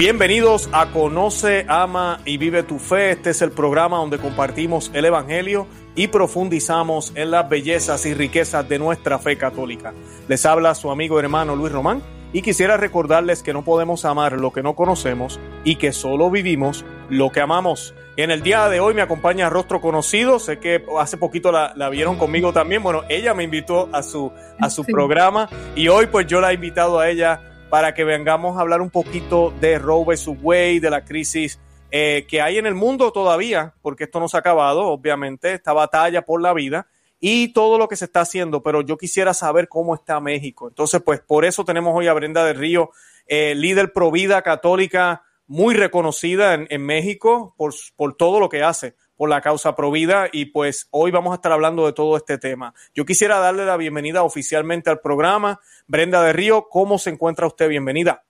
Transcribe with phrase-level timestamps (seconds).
[0.00, 3.10] Bienvenidos a Conoce, Ama y Vive tu Fe.
[3.10, 8.66] Este es el programa donde compartimos el Evangelio y profundizamos en las bellezas y riquezas
[8.66, 9.92] de nuestra fe católica.
[10.26, 14.40] Les habla su amigo y hermano Luis Román y quisiera recordarles que no podemos amar
[14.40, 17.94] lo que no conocemos y que solo vivimos lo que amamos.
[18.16, 22.16] En el día de hoy me acompaña Rostro Conocido, sé que hace poquito la, vieron
[22.16, 26.40] conmigo también, bueno, ella me invitó a su, a su programa y hoy pues yo
[26.40, 30.30] la he invitado a ella para que vengamos a hablar un poquito de Roe vs.
[30.42, 31.60] Wade, de la crisis
[31.92, 35.72] eh, que hay en el mundo todavía, porque esto no se ha acabado, obviamente, esta
[35.72, 36.88] batalla por la vida
[37.20, 40.68] y todo lo que se está haciendo, pero yo quisiera saber cómo está México.
[40.68, 42.90] Entonces, pues por eso tenemos hoy a Brenda del Río,
[43.26, 48.94] eh, líder provida católica muy reconocida en, en México por, por todo lo que hace
[49.20, 52.72] por la causa Provida y pues hoy vamos a estar hablando de todo este tema.
[52.94, 55.60] Yo quisiera darle la bienvenida oficialmente al programa.
[55.90, 57.68] Brenda de Río, ¿cómo se encuentra usted?
[57.68, 58.22] Bienvenida.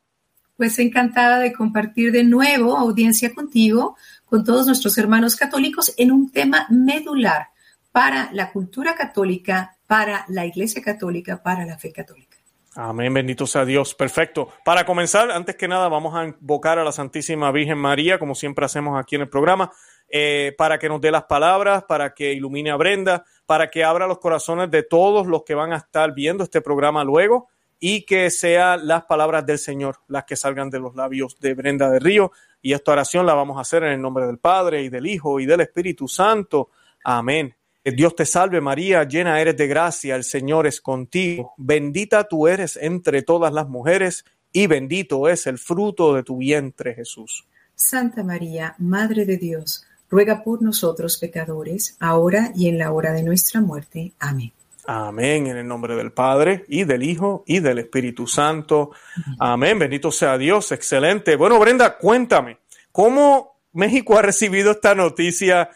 [0.56, 6.32] Pues encantada de compartir de nuevo audiencia contigo, con todos nuestros hermanos católicos, en un
[6.32, 7.48] tema medular
[7.92, 12.38] para la cultura católica, para la Iglesia católica, para la fe católica.
[12.76, 13.94] Amén, bendito sea Dios.
[13.94, 14.48] Perfecto.
[14.64, 18.64] Para comenzar, antes que nada, vamos a invocar a la Santísima Virgen María, como siempre
[18.64, 19.70] hacemos aquí en el programa.
[20.08, 24.06] Eh, para que nos dé las palabras, para que ilumine a Brenda, para que abra
[24.06, 27.49] los corazones de todos los que van a estar viendo este programa luego
[27.80, 31.90] y que sean las palabras del Señor las que salgan de los labios de Brenda
[31.90, 32.30] de Río.
[32.60, 35.40] Y esta oración la vamos a hacer en el nombre del Padre y del Hijo
[35.40, 36.68] y del Espíritu Santo.
[37.02, 37.54] Amén.
[37.82, 41.54] Dios te salve María, llena eres de gracia, el Señor es contigo.
[41.56, 46.94] Bendita tú eres entre todas las mujeres y bendito es el fruto de tu vientre
[46.94, 47.46] Jesús.
[47.74, 53.22] Santa María, Madre de Dios ruega por nosotros pecadores, ahora y en la hora de
[53.22, 54.12] nuestra muerte.
[54.18, 54.52] Amén.
[54.86, 58.90] Amén, en el nombre del Padre y del Hijo y del Espíritu Santo.
[59.38, 61.36] Amén, bendito sea Dios, excelente.
[61.36, 62.58] Bueno, Brenda, cuéntame,
[62.92, 65.70] ¿cómo México ha recibido esta noticia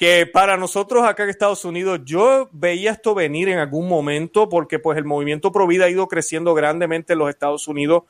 [0.00, 4.78] que para nosotros acá en Estados Unidos, yo veía esto venir en algún momento porque
[4.78, 8.04] pues el movimiento pro vida ha ido creciendo grandemente en los Estados Unidos,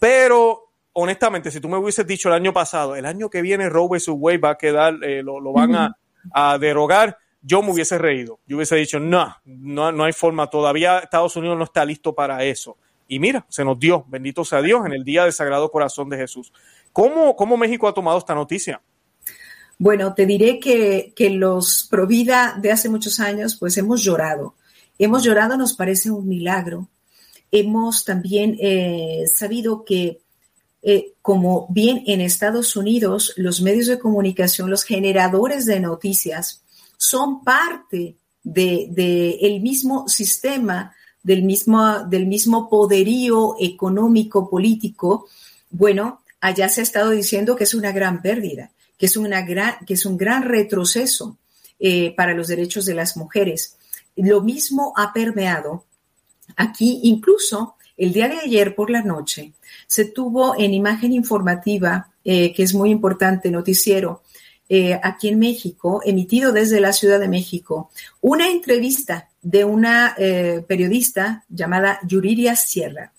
[0.00, 3.88] pero honestamente, si tú me hubieses dicho el año pasado, el año que viene Roe
[3.88, 4.08] vs.
[4.08, 5.94] Wade va a quedar, eh, lo, van
[6.34, 8.40] a, derogar, yo me hubiese reído.
[8.46, 12.44] Yo hubiese dicho, no, no, no hay forma, todavía Estados Unidos no está listo para
[12.44, 12.76] eso.
[13.06, 16.18] Y mira, se nos dio, bendito sea Dios, en el día del Sagrado Corazón de
[16.18, 16.52] Jesús.
[16.92, 18.82] ¿Cómo, cómo México ha tomado esta noticia?
[19.78, 24.56] Bueno, te diré que, que los Provida de hace muchos años, pues hemos llorado.
[24.98, 26.88] Hemos llorado, nos parece un milagro.
[27.50, 30.20] Hemos también eh, sabido que
[30.82, 36.62] eh, como bien en Estados Unidos los medios de comunicación, los generadores de noticias,
[36.98, 45.26] son parte del de, mismo sistema, del mismo, del mismo poderío económico, político,
[45.70, 49.76] bueno, allá se ha estado diciendo que es una gran pérdida, que es, una gran,
[49.86, 51.38] que es un gran retroceso
[51.78, 53.76] eh, para los derechos de las mujeres.
[54.16, 55.84] Lo mismo ha permeado
[56.56, 59.52] aquí, incluso el día de ayer por la noche,
[59.86, 64.22] se tuvo en imagen informativa, eh, que es muy importante, noticiero,
[64.68, 67.90] eh, aquí en México, emitido desde la Ciudad de México,
[68.20, 73.12] una entrevista de una eh, periodista llamada Yuriria Sierra,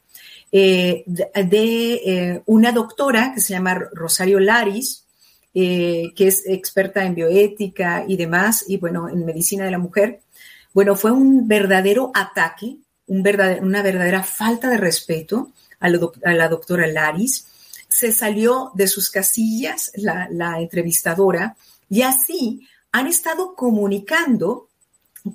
[0.51, 5.05] de, una doctora que se llama Rosario Laris,
[5.53, 10.21] que es experta en bioética y demás, y bueno, en medicina de la mujer.
[10.73, 12.77] Bueno, fue un verdadero ataque,
[13.07, 17.47] una verdadera falta de respeto a, la doctora Laris,
[17.89, 21.57] se salió de sus casillas la, entrevistadora
[21.89, 24.67] y así han estado comunicando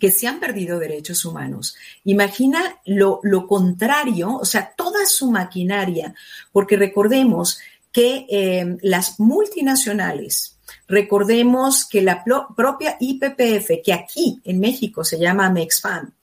[0.00, 1.76] que se han perdido derechos humanos.
[2.04, 6.14] Imagina lo, contrario, o sea, toda su maquinaria,
[6.52, 7.58] porque recordemos
[7.92, 10.56] que eh, las multinacionales,
[10.88, 12.24] recordemos que la
[12.56, 16.14] propia IPPF, que aquí en México se llama Mexfan,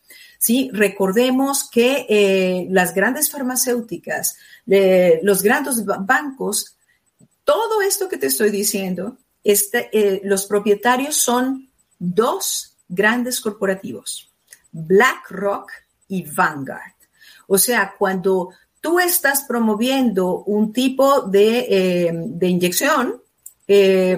[0.42, 0.72] ¿sí?
[0.74, 4.36] Recordemos que eh, las grandes farmacéuticas,
[4.66, 6.76] los grandes bancos,
[7.44, 14.32] todo esto que te estoy diciendo, este, eh, los propietarios son dos grandes corporativos,
[14.72, 15.72] BlackRock
[16.08, 16.96] y Vanguard.
[17.46, 18.50] O sea, cuando
[18.82, 23.22] tú estás promoviendo un tipo de, eh, de inyección,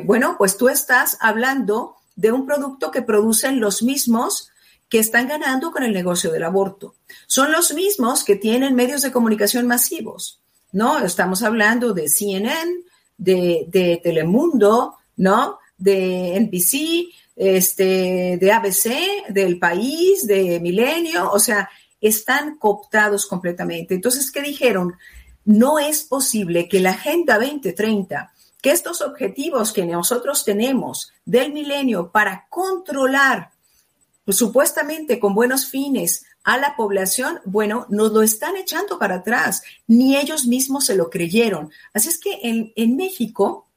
[0.06, 4.53] bueno, pues tú estás hablando de un producto que producen los mismos
[4.94, 6.94] que están ganando con el negocio del aborto.
[7.26, 10.40] Son los mismos que tienen medios de comunicación masivos,
[10.72, 11.04] ¿no?
[11.04, 12.72] Estamos hablando de CNN,
[13.18, 15.58] de, Telemundo, ¿no?
[15.80, 21.68] De NBC, este, de ABC, del país, de Milenio, o sea,
[22.00, 23.96] están cooptados completamente.
[23.96, 24.94] Entonces, ¿qué dijeron?
[25.46, 28.32] no es posible que la Agenda 2030,
[28.62, 33.53] que estos objetivos que nosotros tenemos del milenio para controlar,
[34.28, 40.18] supuestamente con buenos fines, a la población, bueno, nos lo están echando para atrás, ni
[40.18, 41.72] ellos mismos se lo creyeron.
[41.94, 43.68] Así es que en, en México,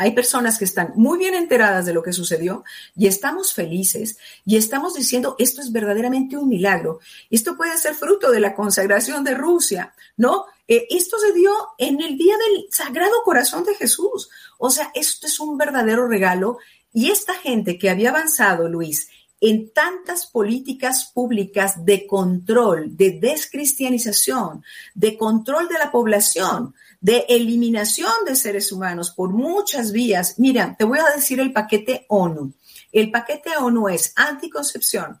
[0.00, 2.64] hay personas que están muy bien enteradas de lo que sucedió
[2.96, 4.16] y estamos felices
[4.46, 7.00] y estamos diciendo esto es verdaderamente un milagro.
[7.28, 10.46] Esto puede ser fruto de la consagración de Rusia, ¿no?
[10.66, 14.30] Eh, esto se dio en el día del Sagrado Corazón de Jesús.
[14.56, 16.56] O sea, esto es un verdadero regalo
[16.94, 19.10] y esta gente que había avanzado, Luis,
[19.40, 24.62] en tantas políticas públicas de control, de descristianización,
[24.94, 30.38] de control de la población, de eliminación de seres humanos por muchas vías.
[30.38, 32.52] Mira, te voy a decir el paquete ONU.
[32.92, 35.20] El paquete ONU es anticoncepción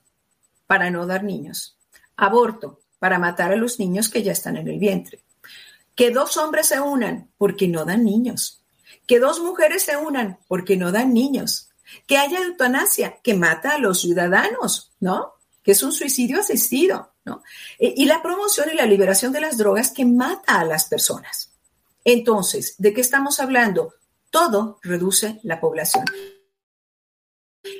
[0.66, 1.76] para no dar niños,
[2.16, 5.24] aborto para matar a los niños que ya están en el vientre,
[5.94, 8.62] que dos hombres se unan porque no dan niños,
[9.06, 11.69] que dos mujeres se unan porque no dan niños,
[12.06, 15.34] que haya eutanasia que mata a los ciudadanos, ¿no?
[15.62, 17.42] Que es un suicidio asistido, ¿no?
[17.78, 21.52] E, y la promoción y la liberación de las drogas que mata a las personas.
[22.04, 23.94] Entonces, ¿de qué estamos hablando?
[24.30, 26.04] Todo reduce la población.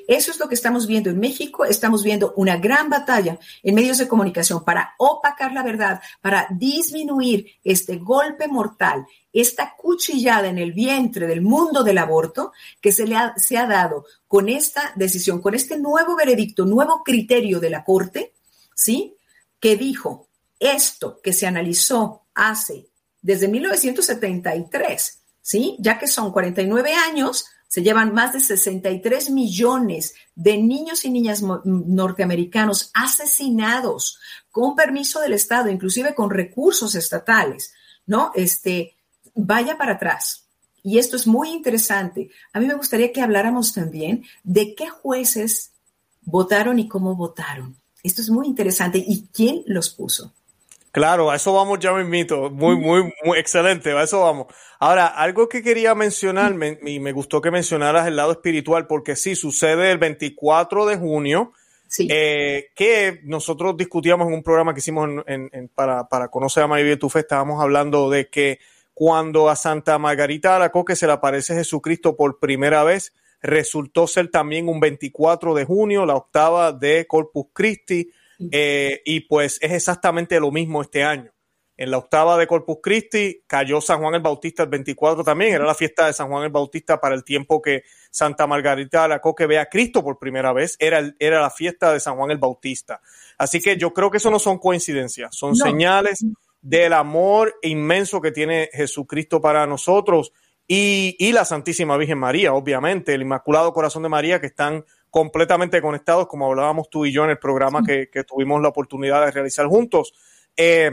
[0.07, 1.65] Eso es lo que estamos viendo en México.
[1.65, 7.47] Estamos viendo una gran batalla en medios de comunicación para opacar la verdad, para disminuir
[7.65, 13.17] este golpe mortal, esta cuchillada en el vientre del mundo del aborto que se, le
[13.17, 17.85] ha, se ha dado con esta decisión, con este nuevo veredicto, nuevo criterio de la
[17.85, 18.35] Corte,
[18.75, 19.15] ¿sí?
[19.59, 20.29] Que dijo
[20.59, 22.87] esto que se analizó hace
[23.23, 25.77] desde 1973, ¿sí?
[25.79, 31.41] Ya que son 49 años, se llevan más de 63 millones de niños y niñas
[31.41, 34.19] norteamericanos asesinados
[34.51, 37.73] con permiso del Estado, inclusive con recursos estatales,
[38.07, 38.33] ¿no?
[38.35, 38.97] Este,
[39.37, 40.49] vaya para atrás.
[40.83, 42.31] Y esto es muy interesante.
[42.53, 45.71] A mí me gustaría que habláramos también de qué jueces
[46.23, 47.77] votaron y cómo votaron.
[48.03, 48.99] Esto es muy interesante.
[48.99, 50.33] ¿Y quién los puso?
[50.91, 52.51] Claro, a eso vamos ya me invito.
[52.51, 54.49] Muy, muy, muy excelente, a eso vamos.
[54.83, 56.57] Ahora, algo que quería mencionar,
[56.87, 61.53] y me gustó que mencionaras el lado espiritual, porque sí, sucede el 24 de junio,
[61.99, 65.07] eh, que nosotros discutíamos en un programa que hicimos
[65.75, 68.59] para, para conocer a María tu Fe, estábamos hablando de que
[68.95, 73.13] cuando a Santa Margarita Alacoque se le aparece Jesucristo por primera vez,
[73.43, 78.11] resultó ser también un 24 de junio, la octava de Corpus Christi,
[78.51, 81.33] eh, y pues es exactamente lo mismo este año.
[81.81, 85.65] En la octava de Corpus Christi cayó San Juan el Bautista el 24 también, era
[85.65, 89.19] la fiesta de San Juan el Bautista para el tiempo que Santa Margarita de la
[89.19, 92.37] Coque ve a Cristo por primera vez, era, era la fiesta de San Juan el
[92.37, 93.01] Bautista.
[93.39, 96.23] Así que yo creo que eso no son coincidencias, son señales
[96.61, 100.35] del amor inmenso que tiene Jesucristo para nosotros
[100.69, 105.81] y, y la Santísima Virgen María, obviamente, el Inmaculado Corazón de María que están completamente
[105.81, 109.65] conectados, como hablábamos tú y yo en el programa que, tuvimos la oportunidad de realizar
[109.65, 110.13] juntos.
[110.59, 110.91] Eh,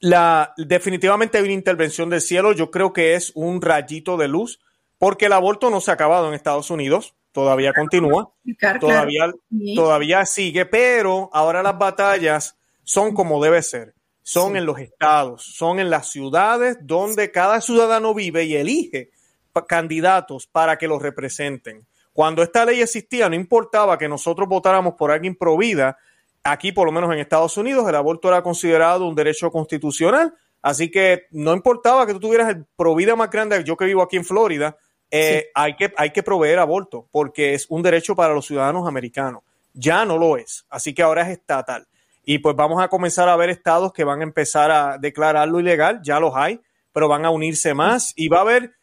[0.00, 4.60] la, definitivamente hay una intervención del cielo, yo creo que es un rayito de luz,
[4.98, 8.30] porque el aborto no se ha acabado en Estados Unidos, todavía continúa,
[8.80, 9.32] todavía,
[9.74, 15.78] todavía sigue, pero ahora las batallas son como debe ser, son en los estados, son
[15.78, 19.10] en las ciudades donde cada ciudadano vive y elige
[19.66, 21.86] candidatos para que los representen.
[22.12, 25.98] Cuando esta ley existía, no importaba que nosotros votáramos por alguien pro vida,
[26.46, 30.90] aquí por lo menos en Estados Unidos el aborto era considerado un derecho constitucional, así
[30.90, 34.16] que no importaba que tú tuvieras el pro vida más grande, yo que vivo aquí
[34.16, 34.76] en Florida,
[35.10, 39.42] eh, hay, que, hay que proveer aborto porque es un derecho para los ciudadanos americanos.
[39.72, 41.86] Ya no lo es, así que ahora es estatal.
[42.24, 46.00] Y pues vamos a comenzar a ver estados que van a empezar a declararlo ilegal,
[46.02, 46.60] ya los hay,
[46.92, 48.75] pero van a unirse más y va a haber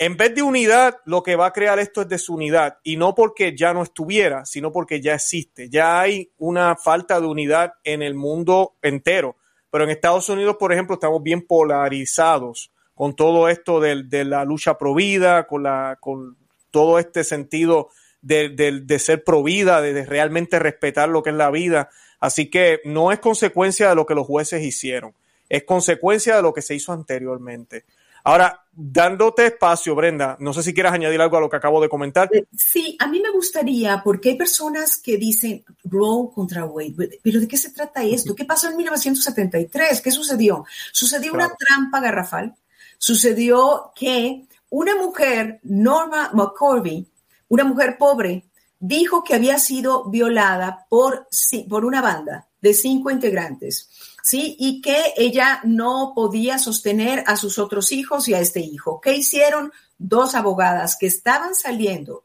[0.00, 2.78] en vez de unidad, lo que va a crear esto es desunidad.
[2.82, 5.68] Y no porque ya no estuviera, sino porque ya existe.
[5.68, 9.36] Ya hay una falta de unidad en el mundo entero.
[9.70, 14.78] Pero en Estados Unidos, por ejemplo, estamos bien polarizados con todo esto de, la lucha
[14.78, 16.38] pro vida, con, la, con
[16.70, 17.90] todo este sentido
[18.22, 21.90] de, ser pro vida, de, de realmente respetar lo que es la vida.
[22.20, 25.12] Así que no es consecuencia de lo que los jueces hicieron,
[25.50, 27.84] es consecuencia de lo que se hizo anteriormente.
[28.24, 31.88] Ahora, dándote espacio, Brenda, no sé si quieras añadir algo a lo que acabo de
[31.88, 32.28] comentar.
[32.32, 37.40] Eh, sí, a mí me gustaría, porque hay personas que dicen Roe contra Wade, pero
[37.40, 38.34] ¿de qué se trata esto?
[38.34, 40.00] ¿Qué pasó en 1973?
[40.00, 40.64] ¿Qué sucedió?
[40.92, 42.54] Sucedió una trampa garrafal.
[42.98, 47.06] Sucedió que una mujer, Norma McCorvey,
[47.48, 48.44] una mujer pobre,
[48.78, 51.28] dijo que había sido violada por,
[51.68, 53.88] por una banda de cinco integrantes
[54.22, 54.56] ¿sí?
[54.58, 59.00] Y que ella no podía sostener a sus otros hijos y a este hijo.
[59.00, 59.72] ¿Qué hicieron?
[59.98, 62.24] Dos abogadas que estaban saliendo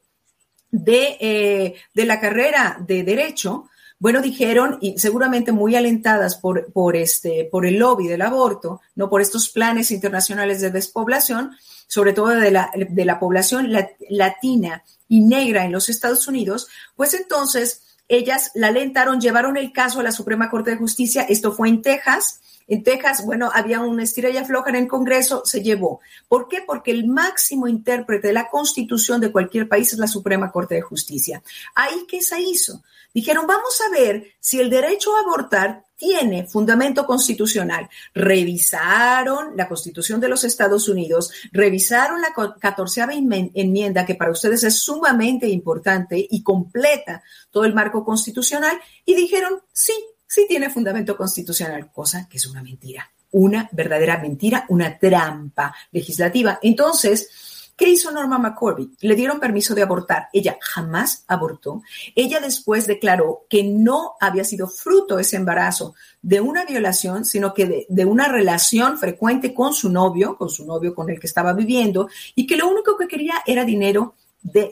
[0.70, 6.96] de, eh, de la carrera de derecho, bueno, dijeron, y seguramente muy alentadas por, por,
[6.96, 12.28] este, por el lobby del aborto, no por estos planes internacionales de despoblación, sobre todo
[12.28, 13.72] de la, de la población
[14.10, 20.00] latina y negra en los Estados Unidos, pues entonces ellas la alentaron, llevaron el caso
[20.00, 24.02] a la Suprema Corte de Justicia, esto fue en Texas, en Texas, bueno, había una
[24.02, 26.00] estrella floja en el Congreso, se llevó.
[26.28, 26.62] ¿Por qué?
[26.66, 30.82] Porque el máximo intérprete de la Constitución de cualquier país es la Suprema Corte de
[30.82, 31.42] Justicia.
[31.74, 32.82] Ahí, ¿qué se hizo?
[33.16, 37.88] Dijeron, vamos a ver si el derecho a abortar tiene fundamento constitucional.
[38.12, 44.80] Revisaron la Constitución de los Estados Unidos, revisaron la catorceava enmienda, que para ustedes es
[44.80, 49.94] sumamente importante y completa todo el marco constitucional, y dijeron, sí,
[50.26, 56.58] sí tiene fundamento constitucional, cosa que es una mentira, una verdadera mentira, una trampa legislativa.
[56.60, 57.30] Entonces,
[57.76, 58.92] ¿Qué hizo Norma McCormick?
[59.02, 60.28] Le dieron permiso de abortar.
[60.32, 61.82] Ella jamás abortó.
[62.14, 67.86] Ella después declaró que no había sido fruto ese embarazo de una violación, sino que
[67.86, 72.08] de, una relación frecuente con su novio, con su novio con el que estaba viviendo,
[72.34, 74.14] y que lo único que quería era dinero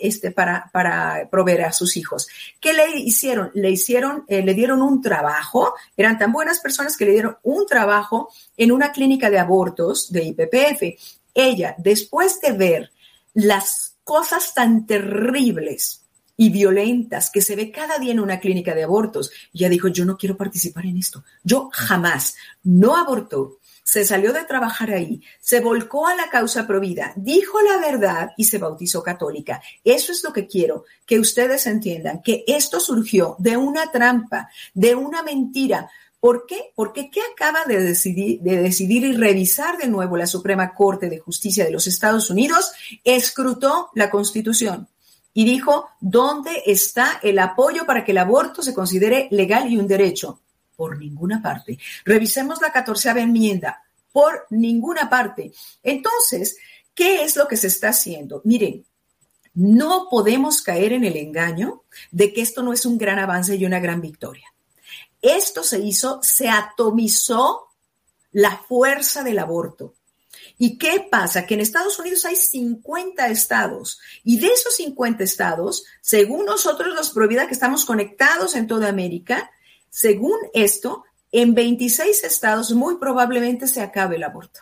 [0.01, 2.29] este para, para proveer a sus hijos.
[2.59, 3.51] ¿Qué le hicieron?
[3.55, 7.67] Le hicieron, eh, le dieron un trabajo, eran tan buenas personas que le dieron un
[7.67, 10.83] trabajo en una clínica de abortos de IPPF.
[11.35, 12.91] Ella, después de ver
[13.35, 16.03] las cosas tan terribles
[16.37, 20.05] y violentas que se ve cada día en una clínica de abortos, ya dijo, yo
[20.05, 21.25] no quiero participar en esto.
[21.43, 27.13] Yo jamás no abortó, se salió de trabajar ahí, se volcó a la causa provida,
[27.17, 29.63] dijo la verdad y se bautizó católica.
[29.85, 34.95] Eso es lo que quiero que ustedes entiendan, que esto surgió de una trampa, de
[34.95, 35.91] una mentira,
[36.25, 36.73] ¿Por qué?
[36.75, 41.19] Porque ¿qué acaba de decidir, de decidir y revisar de nuevo la Suprema Corte de
[41.19, 42.73] Justicia de los Estados Unidos?
[43.05, 44.89] Escrutó la Constitución
[45.35, 49.87] y dijo, ¿dónde está el apoyo para que el aborto se considere legal y un
[49.87, 50.41] derecho?
[50.75, 51.79] Por ninguna parte.
[52.07, 53.83] Revisemos la catorceava enmienda.
[54.11, 55.53] Por ninguna parte.
[55.83, 56.57] Entonces,
[56.95, 58.41] ¿qué es lo que se está haciendo?
[58.45, 58.87] Miren,
[59.53, 63.67] no podemos caer en el engaño de que esto no es un gran avance y
[63.67, 64.54] una gran victoria.
[65.25, 67.69] Esto se hizo, se atomizó
[68.31, 69.95] la fuerza del aborto.
[70.59, 71.47] ¿Y qué pasa?
[71.47, 77.09] Que en Estados Unidos hay 50 estados y de esos 50 estados, según nosotros los
[77.09, 79.51] Provida que estamos conectados en toda América,
[79.89, 84.61] según esto, en 26 estados muy probablemente se acabe el aborto.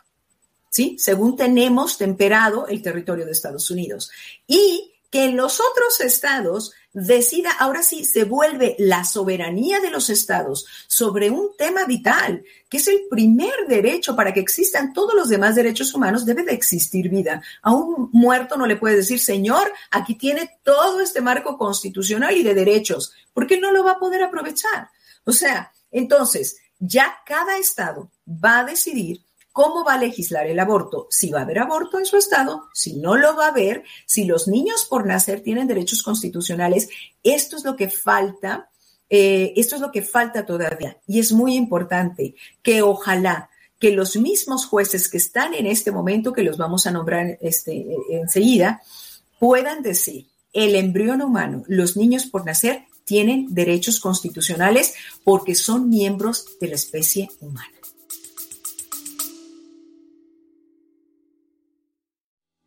[0.71, 0.97] ¿Sí?
[0.97, 4.13] Según tenemos temperado el territorio de Estados Unidos.
[4.47, 10.11] Y que en los otros estados decida, ahora sí, se vuelve la soberanía de los
[10.11, 15.29] estados sobre un tema vital, que es el primer derecho para que existan todos los
[15.29, 17.43] demás derechos humanos, debe de existir vida.
[17.63, 22.43] A un muerto no le puede decir, Señor, aquí tiene todo este marco constitucional y
[22.43, 24.91] de derechos, porque no lo va a poder aprovechar.
[25.25, 31.07] O sea, entonces, ya cada estado va a decidir ¿Cómo va a legislar el aborto?
[31.11, 34.25] Si va a haber aborto en su estado, si no lo va a haber, si
[34.25, 36.89] los niños por nacer tienen derechos constitucionales.
[37.23, 38.71] Esto es lo que falta,
[39.11, 40.97] eh, esto es lo que falta todavía.
[41.07, 46.33] Y es muy importante que ojalá que los mismos jueces que están en este momento,
[46.33, 48.81] que los vamos a nombrar este, enseguida,
[49.39, 54.95] puedan decir, el embrión humano, los niños por nacer, tienen derechos constitucionales
[55.25, 57.82] porque son miembros de la especie humana.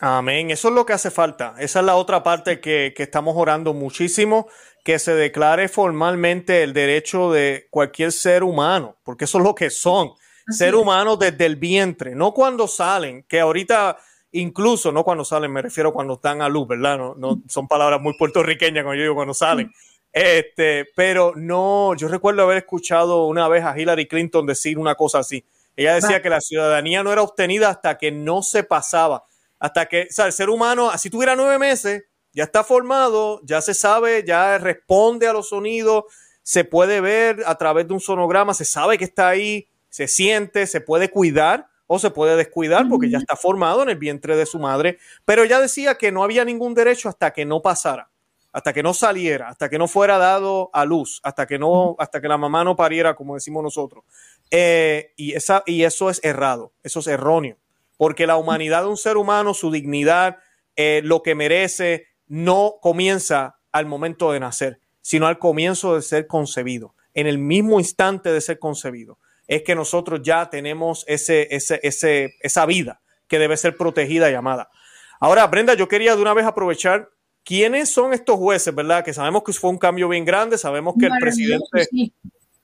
[0.00, 0.50] Amén.
[0.50, 1.54] Eso es lo que hace falta.
[1.58, 4.48] Esa es la otra parte que, estamos orando muchísimo,
[4.84, 9.70] que se declare formalmente el derecho de cualquier ser humano, porque eso es lo que
[9.70, 10.12] son,
[10.48, 13.98] ser humanos desde el vientre, no cuando salen, que ahorita
[14.32, 16.96] incluso, no cuando salen, me refiero cuando están a luz, ¿verdad?
[16.96, 19.70] No, no son palabras muy puertorriqueñas cuando yo digo cuando salen.
[20.12, 25.18] Este, pero no, yo recuerdo haber escuchado una vez a Hillary Clinton decir una cosa
[25.18, 25.44] así.
[25.76, 29.27] Ella decía que la ciudadanía no era obtenida hasta que no se pasaba
[29.58, 33.60] hasta que, o sea, el ser humano, así tuviera nueve meses, ya está formado, ya
[33.60, 36.04] se sabe, ya responde a los sonidos,
[36.42, 40.66] se puede ver a través de un sonograma, se sabe que está ahí, se siente,
[40.66, 44.46] se puede cuidar o se puede descuidar porque ya está formado en el vientre de
[44.46, 48.10] su madre, pero ella decía que no había ningún derecho hasta que no pasara,
[48.52, 52.20] hasta que no saliera, hasta que no fuera dado a luz, hasta que no, hasta
[52.20, 54.04] que la mamá no pariera, como decimos nosotros.
[54.50, 57.56] Eh, y, esa, y eso es errado, eso es erróneo,
[57.98, 60.38] porque la humanidad de un ser humano, su dignidad,
[60.76, 66.26] eh, lo que merece, no comienza al momento de nacer, sino al comienzo de ser
[66.26, 71.80] concebido, en el mismo instante de ser concebido es que nosotros ya tenemos ese, ese,
[71.82, 74.70] ese, esa vida que debe ser protegida y amada.
[75.18, 77.08] Ahora, Brenda, yo quería de una vez aprovechar
[77.44, 79.04] quiénes son estos jueces, ¿verdad?
[79.04, 81.88] Que sabemos que fue un cambio bien grande, sabemos que el presidente,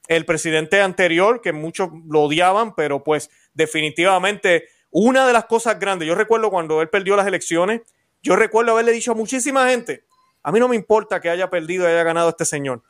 [0.07, 4.65] el presidente anterior, que muchos lo odiaban, pero pues definitivamente
[5.03, 7.81] una de las cosas grandes, yo recuerdo cuando él perdió las elecciones,
[8.23, 10.03] yo recuerdo haberle dicho a muchísima gente,
[10.41, 12.81] a mí no me importa que haya perdido y haya ganado este señor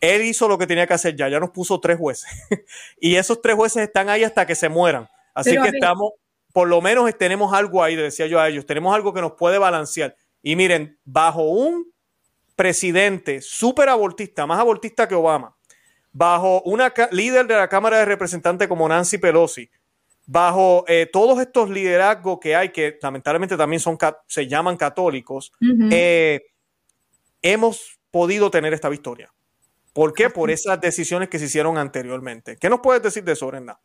[0.00, 2.30] él hizo lo que tenía que hacer ya, ya nos puso tres jueces.
[3.00, 5.08] y esos tres jueces están ahí hasta que se mueran.
[5.34, 6.12] Así que estamos,
[6.52, 9.58] por lo menos tenemos algo ahí, decía yo a ellos, tenemos algo que nos puede
[9.58, 10.16] balancear.
[10.42, 11.92] Y miren, bajo un
[12.56, 15.54] presidente súper abortista, más abortista que Obama,
[16.12, 19.70] bajo una líder de la Cámara de Representantes como Nancy Pelosi,
[20.26, 25.52] bajo eh, todos estos liderazgos que hay, que lamentablemente también son, se llaman católicos,
[25.90, 26.42] eh,
[27.42, 29.32] hemos podido tener esta victoria.
[29.92, 30.30] ¿Por qué?
[30.30, 32.56] Por esas decisiones que se hicieron anteriormente.
[32.56, 33.80] ¿Qué nos puedes decir de eso, Brenda?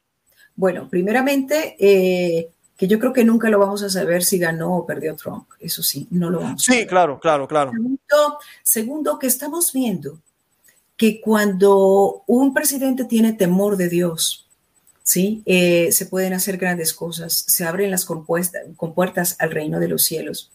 [0.56, 4.86] Bueno, primeramente, eh, que yo creo que nunca lo vamos a saber si ganó o
[4.86, 5.48] perdió Trump.
[5.60, 6.82] Eso sí, no lo vamos a saber.
[6.82, 7.72] Sí, claro, claro, claro.
[8.64, 10.20] Segundo, que estamos viendo
[10.98, 14.45] que cuando un presidente tiene temor de Dios,
[15.06, 15.42] ¿sí?
[15.46, 20.52] Eh, se pueden hacer grandes cosas, se abren las compuertas al reino de los cielos.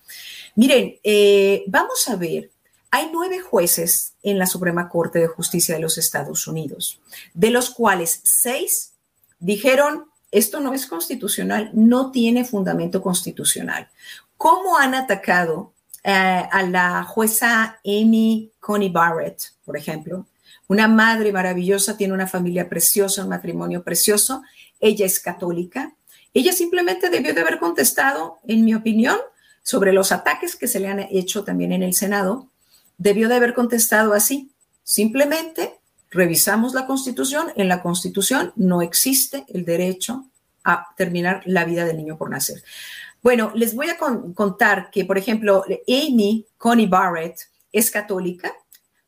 [0.54, 2.50] Miren, eh, vamos a ver
[2.91, 7.00] hay nueve jueces en la Suprema Corte de Justicia de los Estados Unidos,
[7.34, 8.93] de los cuales seis
[9.39, 13.89] dijeron, esto no es constitucional, no tiene fundamento constitucional.
[14.36, 20.26] ¿Cómo han atacado eh, a la jueza Amy Coney Barrett, por ejemplo?
[20.71, 24.43] Una madre maravillosa, tiene una familia preciosa, un matrimonio precioso,
[24.78, 25.97] ella es católica.
[26.33, 29.19] Ella simplemente debió de haber contestado, en mi opinión,
[29.65, 32.47] sobre los ataques que se le han hecho también en el Senado
[32.99, 34.52] debió de haber contestado así.
[34.85, 37.49] Simplemente revisamos la constitución.
[37.56, 40.26] En la constitución no existe el derecho
[40.63, 42.63] a terminar la vida del niño por nacer.
[43.25, 47.41] Bueno, les voy a contar que, por ejemplo, Amy Coney Barrett
[47.73, 48.52] es católica,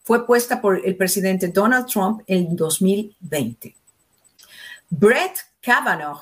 [0.03, 3.75] fue puesta por el presidente Donald Trump en 2020.
[4.91, 6.21] Brett Kavanaugh,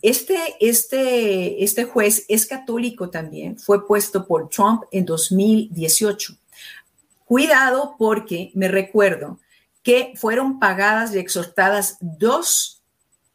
[0.00, 6.34] este, este, este juez es católico también, fue puesto por Trump en 2018.
[7.24, 9.38] Cuidado porque me recuerdo
[9.82, 12.82] que fueron pagadas y exhortadas dos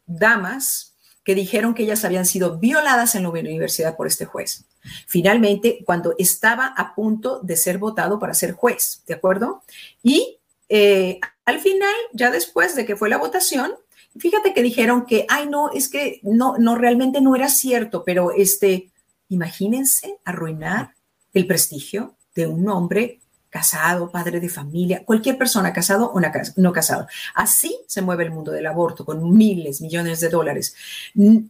[0.06, 4.64] damas que dijeron que ellas habían sido violadas en la universidad por este juez.
[5.06, 9.62] Finalmente, cuando estaba a punto de ser votado para ser juez, ¿de acuerdo?
[10.02, 13.74] Y eh, al final, ya después de que fue la votación,
[14.16, 18.32] fíjate que dijeron que, ay, no, es que no, no, realmente no era cierto, pero
[18.32, 18.90] este,
[19.28, 20.94] imagínense arruinar
[21.32, 23.20] el prestigio de un hombre
[23.54, 26.20] casado, padre de familia, cualquier persona casado o
[26.56, 27.06] no casado.
[27.36, 30.74] Así se mueve el mundo del aborto, con miles, millones de dólares.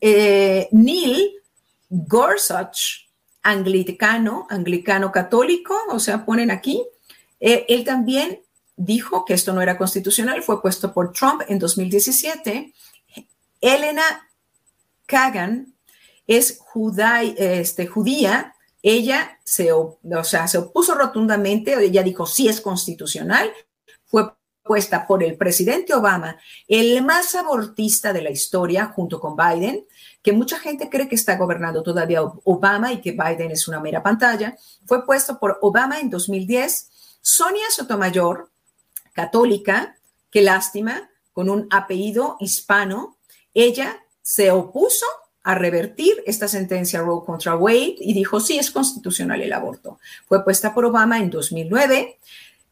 [0.02, 1.30] Eh, Neil
[1.88, 3.08] Gorsuch,
[3.44, 6.82] anglicano, anglicano católico, o sea, ponen aquí,
[7.38, 8.40] eh, él también
[8.74, 12.74] dijo que esto no era constitucional, fue puesto por Trump en 2017.
[13.60, 14.02] Elena
[15.06, 15.74] Kagan
[16.26, 16.58] es
[17.36, 23.52] este, judía, ella se, o sea, se opuso rotundamente, ella dijo sí es constitucional,
[24.06, 29.84] fue puesta por el presidente Obama, el más abortista de la historia, junto con Biden,
[30.24, 34.02] que mucha gente cree que está gobernando todavía Obama y que Biden es una mera
[34.02, 34.56] pantalla,
[34.86, 36.88] fue puesto por Obama en 2010.
[37.20, 38.50] Sonia Sotomayor,
[39.12, 39.98] católica,
[40.30, 43.18] qué lástima, con un apellido hispano,
[43.52, 45.04] ella se opuso
[45.42, 49.98] a revertir esta sentencia Roe contra Wade y dijo, sí, es constitucional el aborto.
[50.26, 52.18] Fue puesta por Obama en 2009.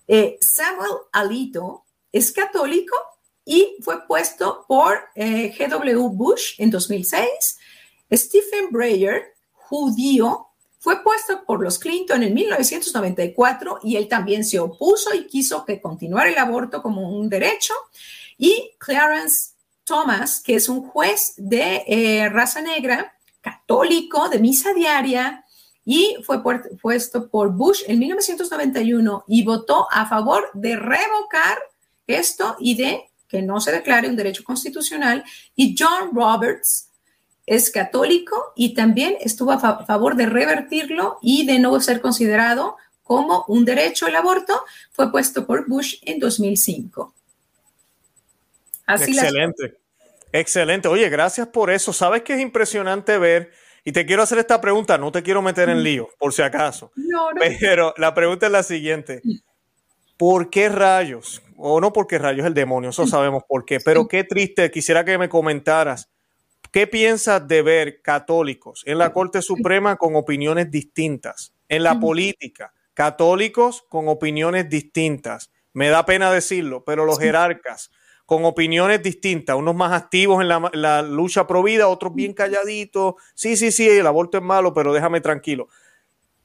[0.09, 2.97] Eh, Samuel Alito es católico
[3.45, 7.59] y fue puesto por eh, GW Bush en 2006.
[8.13, 15.15] Stephen Breyer, judío, fue puesto por los Clinton en 1994 y él también se opuso
[15.15, 17.75] y quiso que continuara el aborto como un derecho.
[18.37, 19.53] Y Clarence
[19.85, 25.45] Thomas, que es un juez de eh, raza negra, católico, de misa diaria,
[25.85, 26.43] y fue
[26.81, 31.59] puesto por Bush en 1991 y votó a favor de revocar
[32.07, 35.25] esto y de que no se declare un derecho constitucional.
[35.57, 36.91] Y John Roberts
[37.47, 43.47] es católico y también estuvo a favor de revertirlo y de no ser considerado como
[43.49, 44.63] un derecho al aborto.
[44.93, 47.15] Fue puesto por Bush en 2005.
[48.85, 49.79] Así Excelente.
[50.31, 50.89] Excelente.
[50.89, 51.95] Oye, gracias por eso.
[51.95, 53.51] Sabes que es impresionante ver,
[53.83, 55.83] y te quiero hacer esta pregunta, no te quiero meter en mm.
[55.83, 56.93] lío, por si acaso.
[56.97, 57.41] No, no.
[57.59, 59.23] Pero la pregunta es la siguiente.
[60.19, 61.43] ¿Por qué rayos?
[61.65, 65.17] O no porque rayos el demonio, eso sabemos por qué, pero qué triste, quisiera que
[65.17, 66.11] me comentaras,
[66.73, 71.55] ¿qué piensas de ver católicos en la Corte Suprema con opiniones distintas?
[71.69, 75.53] En la política, católicos con opiniones distintas.
[75.73, 77.91] Me da pena decirlo, pero los jerarcas
[78.27, 83.15] con opiniones distintas, unos más activos en la, lucha pro vida, otros bien calladitos.
[83.35, 85.69] Sí, sí, sí, el aborto es malo, pero déjame tranquilo.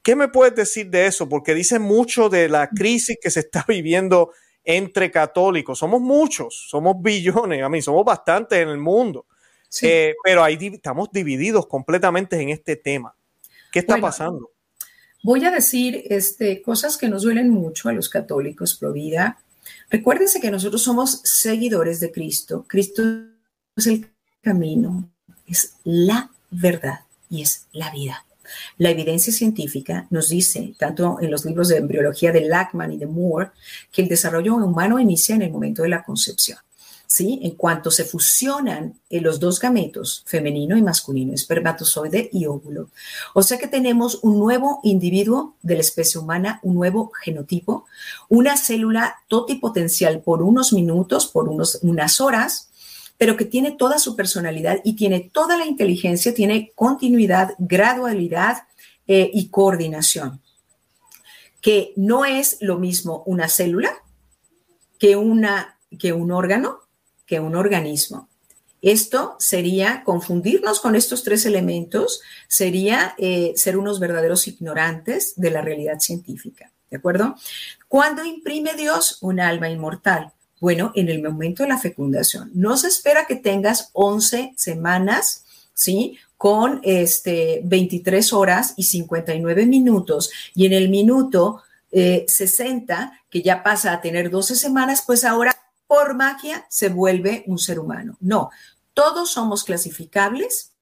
[0.02, 1.28] ¿Qué me puedes decir de eso?
[1.28, 4.30] Porque dice mucho de la crisis que se está viviendo
[4.68, 5.78] entre católicos.
[5.78, 9.26] Somos muchos, somos billones, a mí somos bastantes en el mundo.
[9.82, 13.14] Eh, pero ahí estamos divididos completamente en este tema.
[13.72, 14.50] ¿Qué está pasando?
[15.22, 19.38] Voy a decir este, cosas que nos duelen mucho a los católicos pro vida
[19.90, 22.64] Recuérdense que nosotros somos seguidores de Cristo.
[22.68, 23.02] Cristo
[23.76, 24.10] es el
[24.42, 25.08] camino,
[25.46, 27.00] es la verdad
[27.30, 28.24] y es la vida.
[28.76, 33.06] La evidencia científica nos dice, tanto en los libros de embriología de Lackman y de
[33.06, 33.50] Moore,
[33.92, 36.58] que el desarrollo humano inicia en el momento de la concepción.
[37.08, 37.40] ¿sí?
[37.42, 42.90] En cuanto se fusionan eh, los dos gametos, femenino y masculino, espermatozoide y óvulo.
[43.34, 47.86] O sea que tenemos un nuevo individuo de la especie humana, un nuevo genotipo,
[48.28, 52.67] una célula totipotencial por unos minutos, por unos, unas horas,
[53.18, 58.62] pero que tiene toda su personalidad y tiene toda la inteligencia, tiene continuidad, gradualidad
[59.08, 60.40] eh, y coordinación.
[61.60, 63.90] Que no es lo mismo una célula
[65.00, 66.78] que, una, que un órgano,
[67.26, 68.28] que un organismo.
[68.80, 75.60] Esto sería confundirnos con estos tres elementos, sería eh, ser unos verdaderos ignorantes de la
[75.60, 76.70] realidad científica.
[76.88, 77.34] ¿De acuerdo?
[77.88, 80.32] ¿Cuándo imprime Dios un alma inmortal?
[80.60, 82.50] Bueno, en el momento de la fecundación.
[82.54, 85.44] No se espera que tengas 11 semanas,
[85.74, 86.18] ¿sí?
[86.36, 90.30] Con este 23 horas y 59 minutos.
[90.54, 95.56] Y en el minuto 60, eh, que ya pasa a tener 12 semanas, pues ahora
[95.86, 98.16] por magia se vuelve un ser humano.
[98.20, 98.50] No,
[98.94, 100.72] todos somos clasificables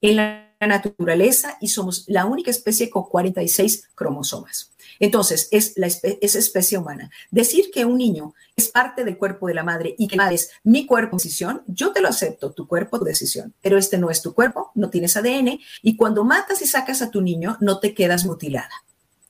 [0.00, 4.71] en la naturaleza y somos la única especie con 46 cromosomas.
[5.02, 7.10] Entonces, es, especie humana.
[7.32, 10.50] Decir que un niño es parte del cuerpo de la madre y que la es
[10.62, 14.22] mi cuerpo decisión, yo te lo acepto, tu cuerpo, tu decisión, pero este no es
[14.22, 17.94] tu cuerpo, no tienes ADN y cuando matas y sacas a tu niño, no te
[17.94, 18.70] quedas mutilada.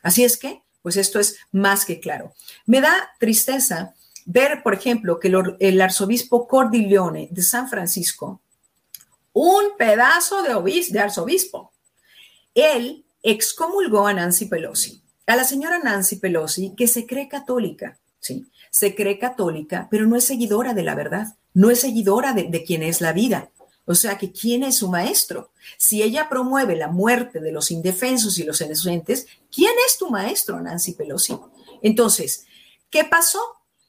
[0.03, 2.35] Así es que pues esto es más que claro.
[2.67, 3.95] Me da tristeza
[4.27, 8.43] ver, por ejemplo, que el arzobispo Cordileone de San Francisco,
[9.33, 11.73] un pedazo de, de arzobispo,
[12.55, 18.47] él excomulgó a Nancy Pelosi, a la señora Nancy Pelosi, que se cree católica, ¿sí?
[18.71, 22.83] Se cree católica, pero no es seguidora de la verdad, no es seguidora de, quién
[22.83, 23.51] es la vida.
[23.85, 25.51] O sea que, ¿quién es su maestro?
[25.77, 30.61] Si ella promueve la muerte de los indefensos y los inocentes, ¿quién es tu maestro,
[30.61, 31.39] Nancy Pelosi?
[31.83, 32.47] Entonces,
[32.91, 33.41] ¿qué pasó?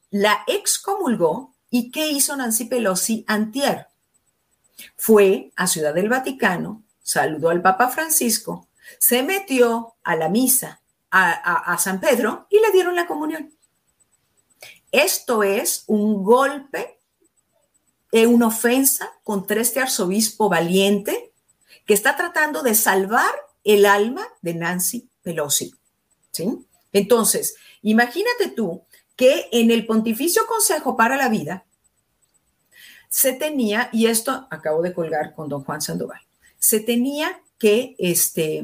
[0.10, 3.88] La excomulgó y ¿qué hizo Nancy Pelosi antier?
[4.98, 8.68] Fue a Ciudad del Vaticano, saludó al Papa Francisco,
[9.00, 10.82] se metió a la misa
[11.16, 13.54] a, San Pedro y le dieron la comunión.
[14.92, 17.00] Esto es un golpe
[18.12, 21.34] es una ofensa contra este arzobispo valiente
[21.86, 25.74] que está tratando de salvar el alma de Nancy Pelosi.
[26.32, 26.48] ¿sí?
[26.92, 28.84] Entonces, imagínate tú
[29.16, 31.66] que en el Pontificio Consejo para la Vida
[33.10, 36.22] se tenía, y esto acabo de colgar con don Juan Sandoval,
[36.60, 38.64] se tenía que, este,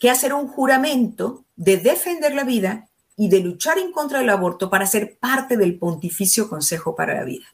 [0.00, 4.70] que hacer un juramento de defender la vida y de luchar en contra del aborto
[4.70, 7.46] para ser parte del Pontificio Consejo para la Vida.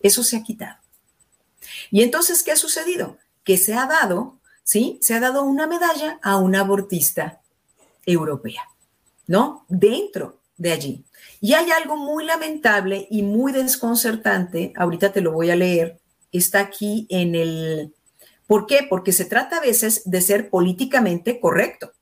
[0.00, 0.76] Eso se ha quitado.
[1.90, 3.18] Y entonces, ¿qué ha sucedido?
[3.44, 4.98] Que se ha dado, ¿sí?
[5.00, 7.40] Se ha dado una medalla a una abortista
[8.04, 8.62] europea,
[9.26, 9.64] ¿no?
[9.68, 11.04] Dentro de allí.
[11.40, 16.00] Y hay algo muy lamentable y muy desconcertante, ahorita te lo voy a leer,
[16.32, 17.94] está aquí en el...
[18.46, 18.86] ¿Por qué?
[18.88, 21.92] Porque se trata a veces de ser políticamente correcto.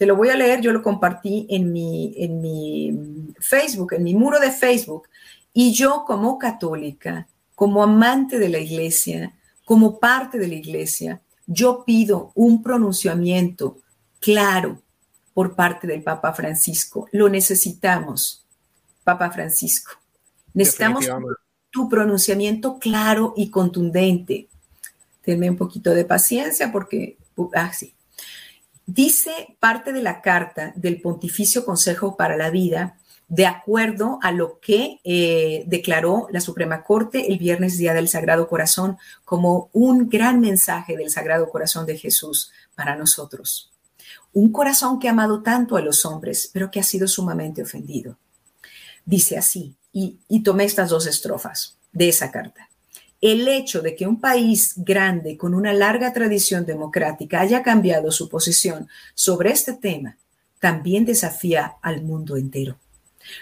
[0.00, 4.14] Te lo voy a leer, yo lo compartí en mi, en mi Facebook, en mi
[4.14, 5.10] muro de Facebook,
[5.52, 9.34] y yo como católica como amante de la iglesia,
[9.66, 13.76] como parte de la iglesia, yo pido un pronunciamiento
[14.20, 14.80] claro
[15.34, 17.06] por parte del Papa Francisco.
[17.12, 18.46] Lo necesitamos.
[19.04, 19.90] Papa Francisco.
[20.54, 21.06] Necesitamos
[21.68, 24.48] tu pronunciamiento claro y contundente.
[25.20, 27.18] Tenme un poquito de paciencia porque,
[27.52, 27.92] ah, sí.
[28.92, 32.98] Dice parte de la carta del Pontificio Consejo para la Vida,
[33.28, 38.48] de acuerdo a lo que eh, declaró la Suprema Corte el viernes Día del Sagrado
[38.48, 43.70] Corazón como un gran mensaje del Sagrado Corazón de Jesús para nosotros.
[44.32, 48.18] Un corazón que ha amado tanto a los hombres, pero que ha sido sumamente ofendido.
[49.04, 52.69] Dice así, y, y tomé estas dos estrofas de esa carta.
[53.20, 58.28] El hecho de que un país grande con una larga tradición democrática haya cambiado su
[58.28, 60.16] posición sobre este tema
[60.58, 62.78] también desafía al mundo entero.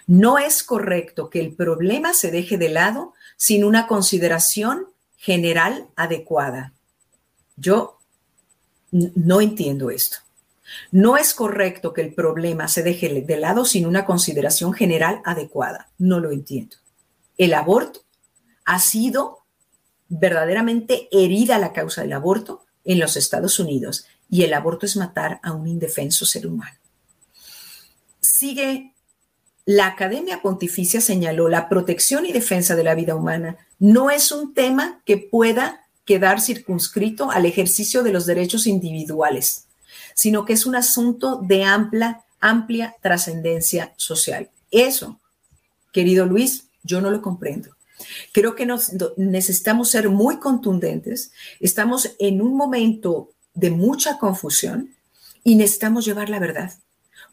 [0.06, 4.86] No es correcto que el problema se deje de lado sin una consideración
[5.16, 6.72] general adecuada.
[7.56, 7.98] Yo
[8.90, 10.18] no entiendo esto.
[10.90, 15.88] No es correcto que el problema se deje de lado sin una consideración general adecuada.
[15.98, 16.76] No lo entiendo.
[17.36, 18.00] El aborto
[18.64, 19.37] ha sido
[20.08, 25.40] verdaderamente herida la causa del aborto en los Estados Unidos y el aborto es matar
[25.42, 26.76] a un indefenso ser humano.
[28.20, 28.92] Sigue
[29.70, 34.54] la Academia Pontificia señaló la protección y defensa de la vida humana no es un
[34.54, 39.66] tema que pueda quedar circunscrito al ejercicio de los derechos individuales,
[40.14, 44.48] sino que es un asunto de amplia, amplia trascendencia social.
[44.70, 45.20] Eso,
[45.92, 47.76] querido Luis, yo no lo comprendo.
[48.32, 48.68] Creo que
[49.16, 51.32] necesitamos ser muy contundentes.
[51.60, 54.94] Estamos en un momento de mucha confusión
[55.44, 56.72] y necesitamos llevar la verdad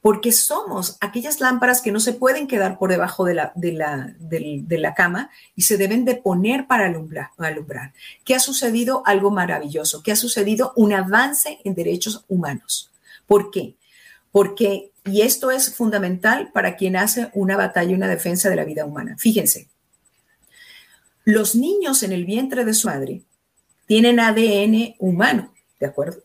[0.06, 5.64] porque somos aquellas lámparas que no se pueden quedar por debajo de la, cama y
[5.64, 7.92] se deben de poner para alumbrar, alumbrar.
[8.24, 9.02] ¿Qué ha sucedido?
[9.08, 10.04] Algo maravilloso.
[10.04, 10.74] ¿Qué ha sucedido?
[10.76, 12.92] Un avance en derechos humanos.
[13.26, 13.78] ¿Por qué?
[14.32, 18.86] Porque, y esto es fundamental para quien hace una batalla una defensa de la vida
[18.86, 19.16] humana.
[19.18, 19.70] Fíjense,
[21.26, 23.24] los niños en el vientre de su madre
[23.88, 26.22] tienen ADN humano, ¿de acuerdo?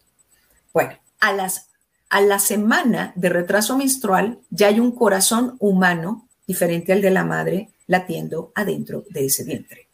[0.73, 1.67] Bueno, a las
[2.11, 7.25] a la semana de retraso menstrual ya hay un corazón humano diferente al de la
[7.25, 9.89] madre latiendo adentro de ese vientre.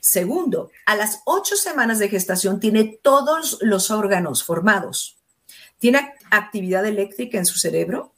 [0.00, 5.18] Segundo, a las ocho semanas de gestación tiene todos los órganos formados.
[5.78, 8.14] Tiene actividad eléctrica en su cerebro,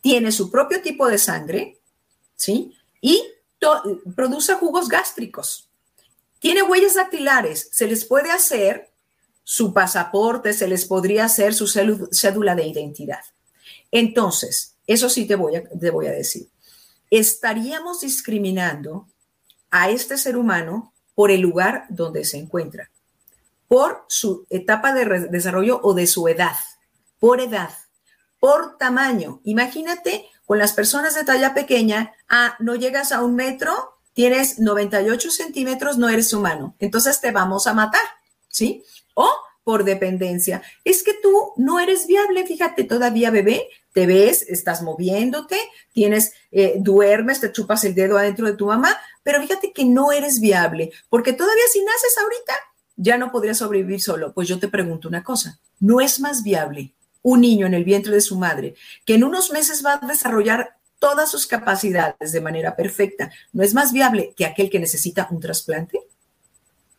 [0.00, 1.78] tiene su propio tipo de sangre,
[2.36, 2.74] ¿sí?
[3.02, 3.22] Y
[4.14, 5.68] produce jugos gástricos.
[6.38, 7.68] Tiene huellas dactilares.
[7.72, 8.90] Se les puede hacer
[9.42, 13.22] su pasaporte, se les podría hacer su cédula de identidad.
[13.90, 16.48] Entonces, eso sí te voy a, te voy a decir.
[17.10, 19.06] Estaríamos discriminando
[19.70, 22.90] a este ser humano por el lugar donde se encuentra,
[23.68, 26.56] por su etapa de desarrollo o de su edad,
[27.18, 27.70] por edad,
[28.40, 29.40] por tamaño.
[29.44, 33.72] Imagínate con las personas de talla pequeña, ah, no llegas a un metro,
[34.14, 38.00] tienes 98 centímetros, no eres humano, entonces te vamos a matar,
[38.48, 38.82] ¿sí?
[39.16, 39.28] o
[39.64, 40.62] por dependencia.
[40.84, 45.56] Es que tú no eres viable, fíjate, todavía bebé, te ves, estás moviéndote,
[45.92, 50.12] tienes, eh, duermes, te chupas el dedo adentro de tu mamá, pero fíjate que no
[50.12, 52.52] eres viable, porque todavía si naces ahorita,
[52.94, 54.32] ya no podrías sobrevivir solo.
[54.32, 56.94] Pues yo te pregunto una cosa, ¿no es más viable
[57.26, 60.76] un niño en el vientre de su madre que en unos meses va a desarrollar
[60.98, 63.30] todas sus capacidades de manera perfecta?
[63.52, 66.00] ¿No es más viable que aquel que necesita un trasplante?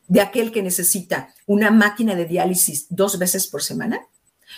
[0.07, 4.07] de aquel que necesita una máquina de diálisis dos veces por semana?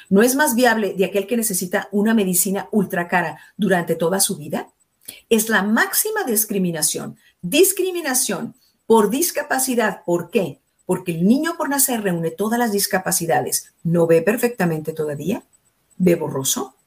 [0.10, 4.38] ¿No es más viable de aquel que necesita una medicina ultra cara durante toda su
[4.38, 4.70] vida?
[5.30, 7.18] Es la máxima discriminación.
[7.42, 8.56] Discriminación
[8.86, 10.04] por discapacidad.
[10.06, 10.60] ¿Por qué?
[10.86, 13.74] Porque el niño por nacer reúne todas las discapacidades.
[13.84, 15.44] ¿No ve perfectamente todavía?
[16.00, 16.78] ¿Ve borroso?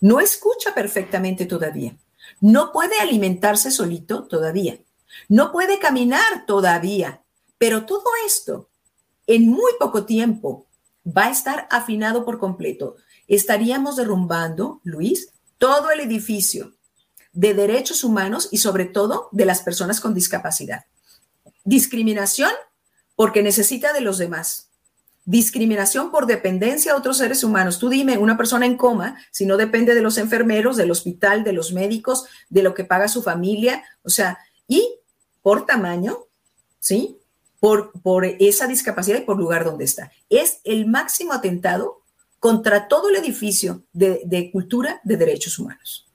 [0.00, 1.96] ¿No escucha perfectamente todavía?
[2.40, 4.80] ¿No puede alimentarse solito todavía?
[5.28, 7.22] ¿No puede caminar todavía?
[7.56, 8.68] Pero todo esto
[9.28, 10.66] en muy poco tiempo
[11.06, 12.96] va a estar afinado por completo.
[13.28, 16.74] Estaríamos derrumbando, Luis, todo el edificio
[17.32, 20.86] de derechos humanos y sobre todo de las personas con discapacidad.
[21.64, 22.50] Discriminación
[23.14, 24.67] porque necesita de los demás.
[25.30, 27.78] Discriminación por dependencia a otros seres humanos.
[27.78, 31.52] Tú dime, una persona en coma, si no depende de los enfermeros, del hospital, de
[31.52, 35.00] los médicos, de lo que paga su familia, o sea, y
[35.42, 36.16] por tamaño,
[36.78, 37.18] ¿sí?
[37.60, 40.10] por, por esa discapacidad y por lugar donde está.
[40.30, 42.00] Es el máximo atentado
[42.40, 46.08] contra todo el edificio de, de cultura de derechos humanos.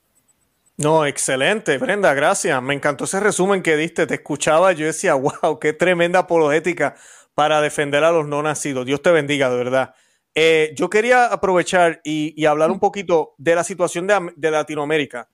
[0.78, 2.62] No, excelente, Brenda, gracias.
[2.64, 4.08] Me encantó ese resumen que diste.
[4.08, 6.96] Te escuchaba, yo decía, wow, qué tremenda apologética
[7.36, 8.86] para defender a los no nacidos.
[8.86, 9.96] Dios te bendiga, de verdad.
[10.36, 15.30] Eh, yo quería aprovechar y, y, hablar un poquito de la situación de, de Latinoamérica.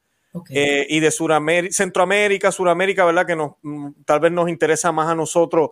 [0.49, 3.25] eh, y de Suramérica, Centroamérica, Suramérica, ¿verdad?
[3.25, 5.71] Que nos, mm, tal vez nos interesa más a nosotros.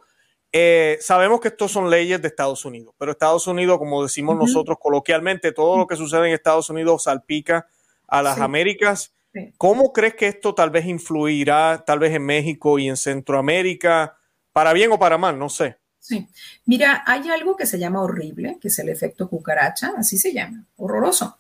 [0.52, 4.78] Eh, sabemos que estos son leyes de Estados Unidos, pero Estados Unidos, como decimos nosotros
[4.80, 7.68] coloquialmente, todo lo que sucede en Estados Unidos salpica
[8.08, 9.14] a las Américas.
[9.58, 14.18] ¿Cómo crees que esto tal vez influirá tal vez en México y en Centroamérica,
[14.54, 15.38] para bien o para mal?
[15.38, 15.78] No sé.
[16.08, 16.26] Sí,
[16.66, 20.64] mira, hay algo que se llama horrible, que es el efecto cucaracha, así se llama,
[20.78, 21.36] horroroso.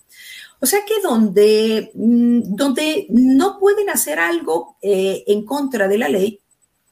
[0.60, 6.10] O sea que donde, mm, donde no pueden hacer algo eh, en contra de la
[6.10, 6.42] ley,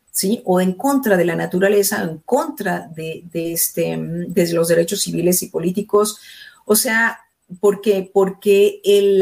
[0.10, 0.42] ¿sí?
[0.46, 5.44] O en contra de la naturaleza, en contra de, este, mm, de los derechos civiles
[5.44, 6.18] y políticos.
[6.64, 7.20] O sea,
[7.60, 9.22] porque, porque el,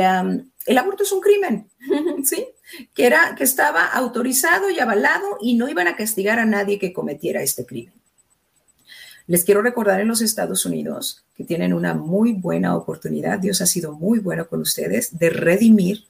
[0.68, 1.72] el aborto es un crimen,
[2.24, 2.46] ¿sí?
[2.94, 6.94] Que, era, que estaba autorizado y avalado y no iban a castigar a nadie que
[6.94, 8.03] cometiera este crimen.
[9.26, 13.66] Les quiero recordar en los Estados Unidos que tienen una muy buena oportunidad, Dios ha
[13.66, 16.06] sido muy bueno con ustedes, de redimir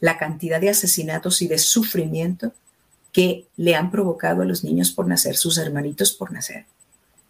[0.00, 2.52] la cantidad de asesinatos y de sufrimiento
[3.12, 6.66] que le han provocado a los niños por nacer, sus hermanitos por nacer.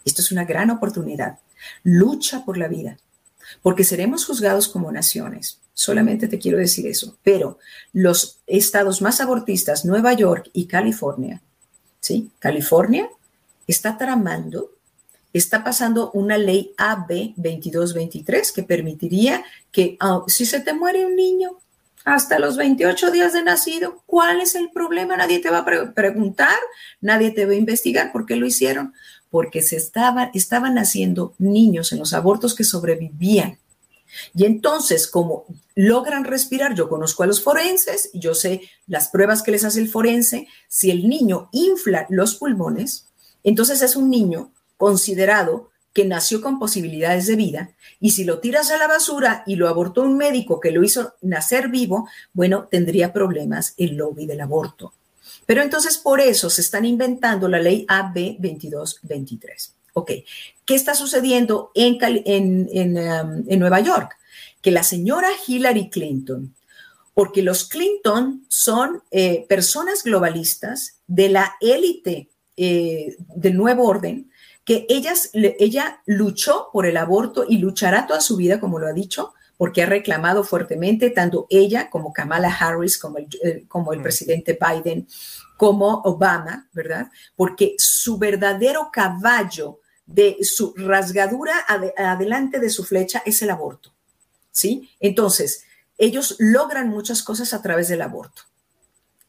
[0.05, 1.39] Esto es una gran oportunidad.
[1.85, 2.99] Lucha por la vida,
[3.63, 5.61] porque seremos juzgados como naciones.
[5.75, 7.17] Solamente te quiero decir eso.
[7.23, 7.59] Pero
[7.93, 11.43] los estados más abortistas, Nueva York y California,
[12.01, 12.31] ¿sí?
[12.41, 13.09] California
[13.67, 14.71] está tramando
[15.39, 21.17] está pasando una ley AB 2223 que permitiría que ah, si se te muere un
[21.17, 21.59] niño
[22.05, 25.17] hasta los 28 días de nacido, ¿cuál es el problema?
[25.17, 26.57] Nadie te va a preguntar,
[27.01, 28.95] nadie te va a investigar por qué lo hicieron,
[29.29, 33.59] porque se estaban naciendo niños en los abortos que sobrevivían.
[34.35, 39.51] Y entonces, como logran respirar, yo conozco a los forenses, yo sé las pruebas que
[39.51, 43.09] les hace el forense, si el niño infla los pulmones,
[43.43, 48.71] entonces es un niño considerado que nació con posibilidades de vida, y si lo tiras
[48.71, 53.15] a la basura y lo abortó un médico que lo hizo nacer vivo, bueno, tendría
[53.15, 54.93] problemas el lobby del aborto.
[55.47, 59.73] Pero entonces por eso se están inventando la ley AB 2223.
[59.95, 60.11] Ok,
[60.67, 64.19] ¿qué está sucediendo en, um, en, Nueva York?
[64.61, 66.55] Que la señora Hillary Clinton,
[67.15, 74.31] porque los Clinton son eh, personas globalistas de la élite eh, del nuevo orden,
[74.67, 78.93] que ellas, ella luchó por el aborto y luchará toda su vida, como lo ha
[78.93, 84.03] dicho, porque ha reclamado fuertemente tanto ella como Kamala Harris, como el, eh, como el
[84.03, 85.07] presidente Biden,
[85.57, 87.11] como Obama, ¿verdad?
[87.37, 91.65] Porque su verdadero caballo de su rasgadura
[91.97, 93.95] adelante de su flecha es el aborto,
[94.51, 94.91] ¿sí?
[94.99, 95.65] Entonces,
[95.97, 98.43] ellos logran muchas cosas a través del aborto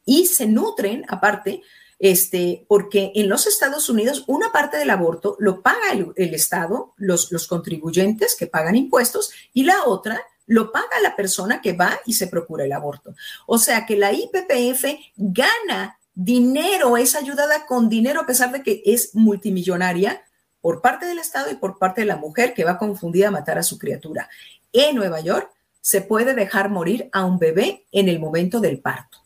[0.04, 1.62] y se nutren, aparte,
[1.98, 7.32] este, porque en los Estados Unidos una parte del aborto lo paga el, Estado, los,
[7.32, 12.14] los contribuyentes que pagan impuestos, y la otra lo paga la persona que va y
[12.14, 13.14] se procura el aborto.
[13.46, 14.84] O sea que la IPPF
[15.16, 20.22] gana dinero, es ayudada con dinero a pesar de que es multimillonaria
[20.60, 23.58] por parte del Estado y por parte de la mujer que va confundida a matar
[23.58, 24.28] a su criatura.
[24.72, 29.18] En Nueva York se puede dejar morir a un bebé en el momento del parto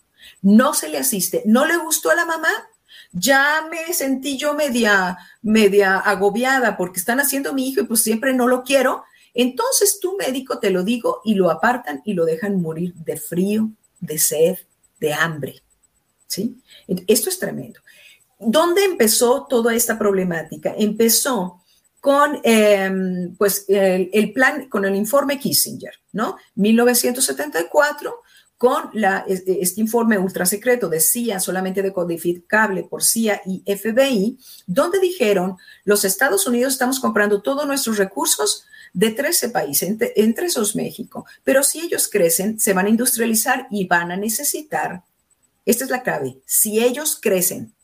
[0.42, 2.50] no se le asiste, no le gustó a la mamá,
[3.12, 8.34] ya me sentí yo media, media agobiada porque están haciendo mi hijo y pues siempre
[8.34, 9.04] no lo quiero.
[9.34, 13.70] Entonces tu médico te lo digo y lo apartan y lo dejan morir de frío,
[14.00, 14.58] de sed,
[14.98, 15.62] de hambre.
[16.26, 16.56] ¿Sí?
[17.06, 17.80] Esto es tremendo.
[18.38, 20.74] ¿Dónde empezó toda esta problemática?
[20.76, 21.62] Empezó
[22.00, 26.36] con em, pues el, el, plan, con el informe Kissinger, ¿no?
[26.56, 28.21] 1974
[28.62, 35.00] con la, este, informe ultra secreto de CIA, solamente decodificable por CIA y FBI, donde
[35.00, 40.76] dijeron, los Estados Unidos estamos comprando todos nuestros recursos de 13 países, entre, entre esos
[40.76, 45.02] México, pero si ellos crecen, se van a industrializar y van a necesitar,
[45.66, 47.74] esta es la clave, si ellos crecen,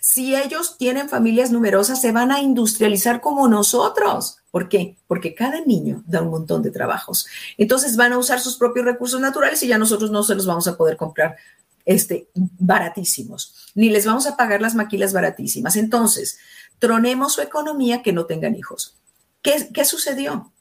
[0.00, 4.36] si ellos tienen familias numerosas, se van a industrializar como nosotros.
[4.50, 4.96] ¿Por qué?
[5.06, 7.26] Porque cada niño da un montón de trabajos.
[7.56, 10.66] Entonces van a usar sus propios recursos naturales y ya nosotros no se los vamos
[10.66, 11.36] a poder comprar
[11.84, 15.76] este, baratísimos, ni les vamos a pagar las maquilas baratísimas.
[15.76, 16.38] Entonces,
[16.78, 18.98] tronemos su economía que no tengan hijos.
[19.42, 20.52] ¿Qué, qué sucedió?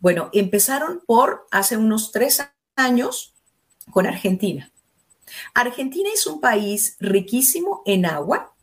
[0.00, 2.42] Bueno, empezaron por hace unos tres
[2.76, 3.34] años
[3.90, 4.70] con Argentina.
[5.54, 8.54] Argentina es un país riquísimo en agua,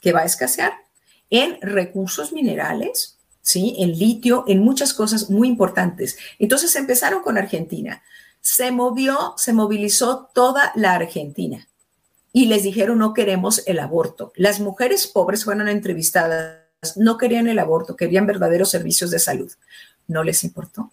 [0.00, 0.72] que va a escasear,
[1.30, 3.17] en recursos minerales,
[3.48, 3.76] ¿sí?
[3.78, 6.18] En litio, en muchas cosas muy importantes.
[6.38, 8.02] Entonces empezaron con Argentina.
[8.42, 11.66] Se movió, se movilizó toda la Argentina
[12.30, 14.32] y les dijeron no queremos el aborto.
[14.36, 16.58] Las mujeres pobres fueron entrevistadas,
[16.96, 19.50] no querían el aborto, querían verdaderos servicios de salud.
[20.08, 20.92] No les importó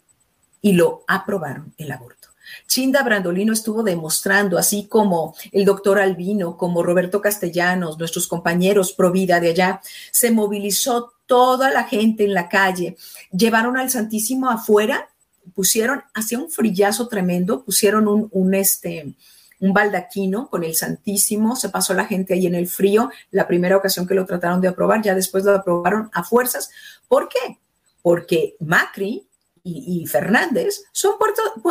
[0.61, 2.29] y lo aprobaron el aborto.
[2.67, 9.11] Chinda Brandolino estuvo demostrando, así como el doctor Albino, como Roberto Castellanos, nuestros compañeros pro
[9.11, 9.81] vida de allá,
[10.11, 12.97] se movilizó toda la gente en la calle,
[13.31, 15.09] llevaron al Santísimo afuera,
[15.53, 19.15] pusieron, hacía un frillazo tremendo, pusieron un, un este,
[19.59, 23.77] un baldaquino con el Santísimo, se pasó la gente ahí en el frío, la primera
[23.77, 26.69] ocasión que lo trataron de aprobar, ya después lo aprobaron a fuerzas.
[27.07, 27.59] ¿Por qué?
[28.01, 29.27] Porque Macri
[29.63, 31.15] y, Fernández son,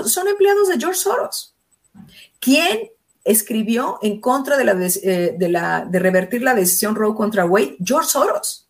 [0.06, 1.54] son empleados de George Soros.
[2.40, 2.90] ¿Quién
[3.22, 7.76] escribió en contra de, la, eh, de, la, de revertir la decisión Roe contra Wade?
[7.82, 8.63] George Soros.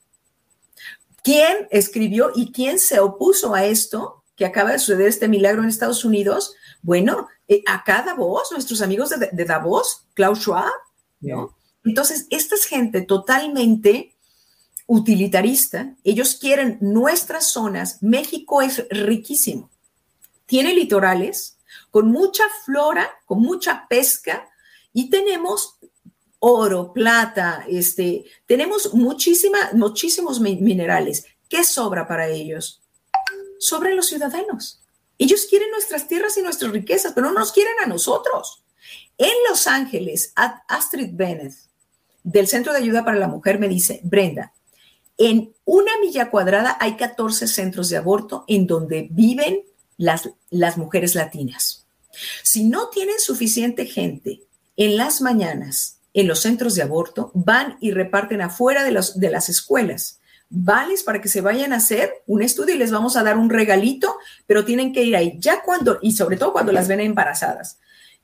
[1.24, 5.70] ¿Quién escribió y quién se opuso a esto que acaba de suceder este milagro en
[5.70, 6.54] Estados Unidos?
[6.82, 10.70] Bueno, eh, acá Davos, nuestros amigos de, de Davos, Klaus Schwab,
[11.20, 11.56] ¿no?
[11.82, 14.14] Entonces, esta es gente totalmente
[14.86, 18.02] utilitarista, ellos quieren nuestras zonas.
[18.02, 19.70] México es riquísimo.
[20.44, 21.56] Tiene litorales
[21.90, 24.46] con mucha flora, con mucha pesca
[24.92, 25.78] y tenemos
[26.46, 31.24] oro, plata, este, tenemos muchísima, muchísimos minerales.
[31.48, 32.82] ¿Qué sobra para ellos?
[33.58, 34.82] Sobran los ciudadanos.
[35.16, 38.62] Ellos quieren nuestras tierras y nuestras riquezas, pero no nos quieren a nosotros.
[39.16, 40.34] En Los Ángeles,
[40.68, 41.54] Astrid Bennett,
[42.22, 44.52] del Centro de Ayuda para la Mujer, me dice, Brenda,
[45.16, 49.62] en una milla cuadrada hay 14 centros de aborto en donde viven
[49.96, 51.86] las, las mujeres latinas.
[52.42, 54.42] Si no tienen suficiente gente
[54.76, 59.30] en las mañanas en los centros de aborto, van y reparten afuera de, los, de
[59.30, 60.20] las escuelas
[60.56, 63.50] vales para que se vayan a hacer un estudio y les vamos a dar un
[63.50, 67.78] regalito, pero tienen que ir ahí ya cuando, y sobre todo cuando las ven embarazadas.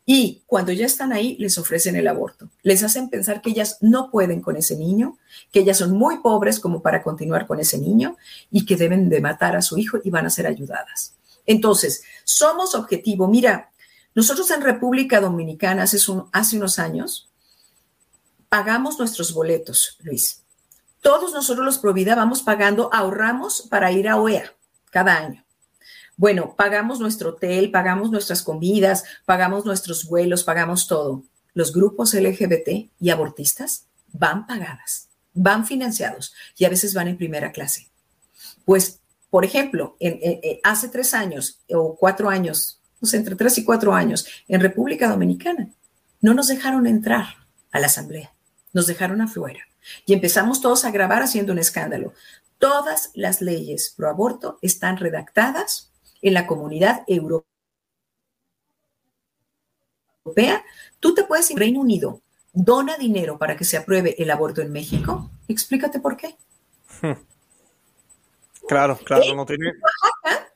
[0.07, 2.49] Y cuando ya están ahí, les ofrecen el aborto.
[2.63, 5.19] Les hacen pensar que ellas no pueden con ese niño,
[5.53, 8.17] que ellas son muy pobres como para continuar con ese niño
[8.51, 11.15] y que deben de matar a su hijo y van a ser ayudadas.
[11.47, 13.29] Entonces, somos objetivo.
[13.29, 13.71] Mira,
[14.15, 15.99] nosotros en República Dominicana hace,
[16.33, 17.30] hace unos años
[18.51, 20.43] pagamos nuestros boletos, Luis.
[21.01, 24.53] Todos nosotros los Provida vamos pagando, ahorramos para ir a OEA
[24.91, 25.45] cada año.
[26.17, 31.23] Bueno, pagamos nuestro hotel, pagamos nuestras comidas, pagamos nuestros vuelos, pagamos todo.
[31.55, 37.53] Los grupos LGBT y abortistas van pagadas, van financiados y a veces van en primera
[37.53, 37.89] clase.
[38.67, 39.97] Pues, por ejemplo,
[40.65, 42.81] hace tres años o cuatro años,
[43.13, 45.71] entre tres y cuatro años, en República Dominicana,
[46.21, 47.37] no nos dejaron entrar
[47.71, 48.35] a la asamblea,
[48.73, 49.61] nos dejaron afuera
[50.07, 52.13] y empezamos todos a grabar haciendo un escándalo.
[52.59, 55.93] Todas las leyes pro aborto están redactadas
[56.23, 57.45] en la comunidad europea,
[61.01, 62.21] tú te puedes ir Reino Unido,
[62.53, 65.31] dona dinero para que se apruebe el aborto en México.
[65.49, 66.37] Explícate por qué.
[68.69, 69.73] Claro, claro, no tiene.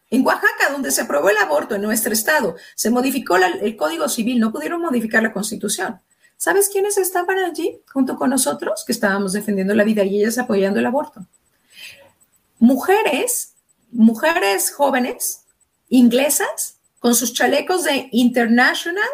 [0.09, 4.39] En Oaxaca, donde se aprobó el aborto en nuestro estado, se modificó el Código Civil,
[4.39, 6.01] no pudieron modificar la Constitución.
[6.45, 8.85] ¿Sabes quiénes estaban allí junto con nosotros?
[8.85, 11.27] Que estábamos defendiendo la vida y ellas apoyando el aborto.
[12.59, 13.55] Mujeres,
[13.91, 15.47] mujeres jóvenes
[15.89, 19.09] inglesas con sus chalecos de International,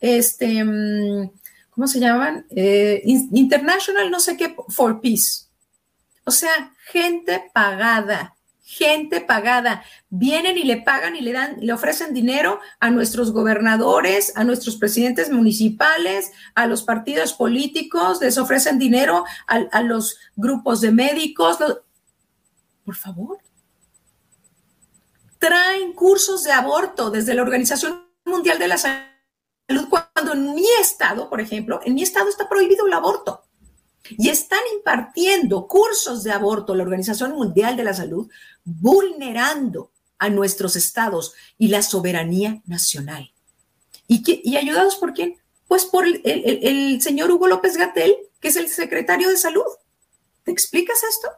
[0.00, 1.30] este, mm,
[1.70, 2.44] ¿cómo se llaman?
[2.50, 5.44] Eh, International, no sé qué, for Peace.
[6.24, 8.34] O sea, gente pagada,
[8.64, 9.84] gente pagada.
[10.08, 14.76] Vienen y le pagan y le dan, le ofrecen dinero a nuestros gobernadores, a nuestros
[14.76, 21.58] presidentes municipales, a los partidos políticos, les ofrecen dinero a, a los grupos de médicos.
[22.84, 23.38] Por favor,
[25.38, 31.28] traen cursos de aborto desde la Organización Mundial de la Salud, cuando en mi estado,
[31.28, 33.43] por ejemplo, en mi estado está prohibido el aborto.
[34.10, 38.30] Y están impartiendo cursos de aborto la Organización Mundial de la Salud,
[38.64, 43.32] vulnerando a nuestros estados y la soberanía nacional.
[44.06, 45.36] ¿Y, ayudados por quién?
[45.66, 49.64] Pues por el, el señor Hugo López Gatel, que es el secretario de salud.
[50.44, 51.28] ¿Te explicas esto?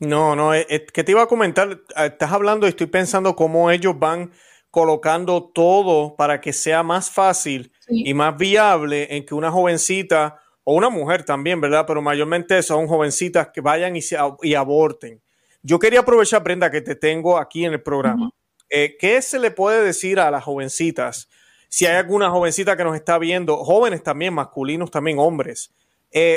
[0.00, 3.34] No, no, eh, eh, que te iba a comentar, ah, estás hablando y estoy pensando
[3.34, 4.32] cómo ellos van
[4.70, 10.40] colocando todo para que sea más fácil y más viable en que una jovencita
[10.70, 11.86] o una mujer también, ¿verdad?
[11.86, 14.00] Pero mayormente son jovencitas que vayan y,
[14.42, 15.22] y aborten.
[15.62, 18.28] Yo quería aprovechar, Brenda, que te tengo aquí en el programa.
[18.68, 21.30] Eh, ¿Qué se le puede decir a las jovencitas?
[21.70, 25.72] Si hay alguna jovencita que nos está viendo, jóvenes también, masculinos también, hombres.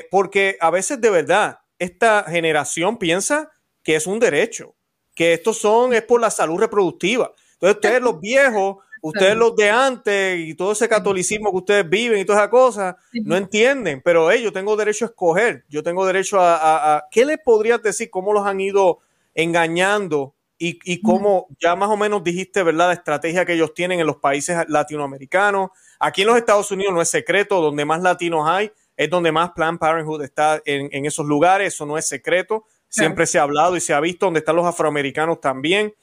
[0.10, 3.52] porque a veces de verdad esta generación piensa
[3.84, 4.76] que es un derecho,
[5.14, 7.34] que estos son, es por la salud reproductiva.
[7.56, 12.20] Entonces ustedes los viejos, ustedes los de antes y todo ese catolicismo que ustedes viven
[12.20, 16.06] y todas esas cosas, no entienden, pero hey, yo tengo derecho a escoger, yo tengo
[16.06, 18.10] derecho a, ¿qué les podrías decir?
[18.10, 19.00] ¿Cómo los han ido
[19.34, 22.90] engañando y, y cómo ya más o menos dijiste, ¿verdad?
[22.90, 25.72] La estrategia que ellos tienen en los países latinoamericanos.
[26.00, 29.52] Aquí en los Estados Unidos no es secreto, donde más latinos hay, es donde más
[29.52, 33.80] Planned Parenthood está en, esos lugares, eso no es secreto, siempre se ha hablado y
[33.80, 35.96] se ha visto donde están los afroamericanos también.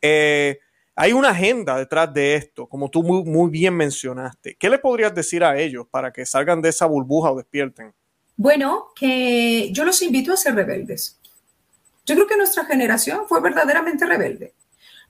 [0.00, 0.58] Eh,
[0.98, 4.56] hay una agenda detrás de esto, como tú muy, bien mencionaste.
[4.58, 7.94] ¿Qué le podrías decir a ellos para que salgan de esa burbuja o despierten?
[8.34, 11.20] Bueno, que yo los invito a ser rebeldes.
[12.06, 14.54] Yo creo que nuestra generación fue verdaderamente rebelde.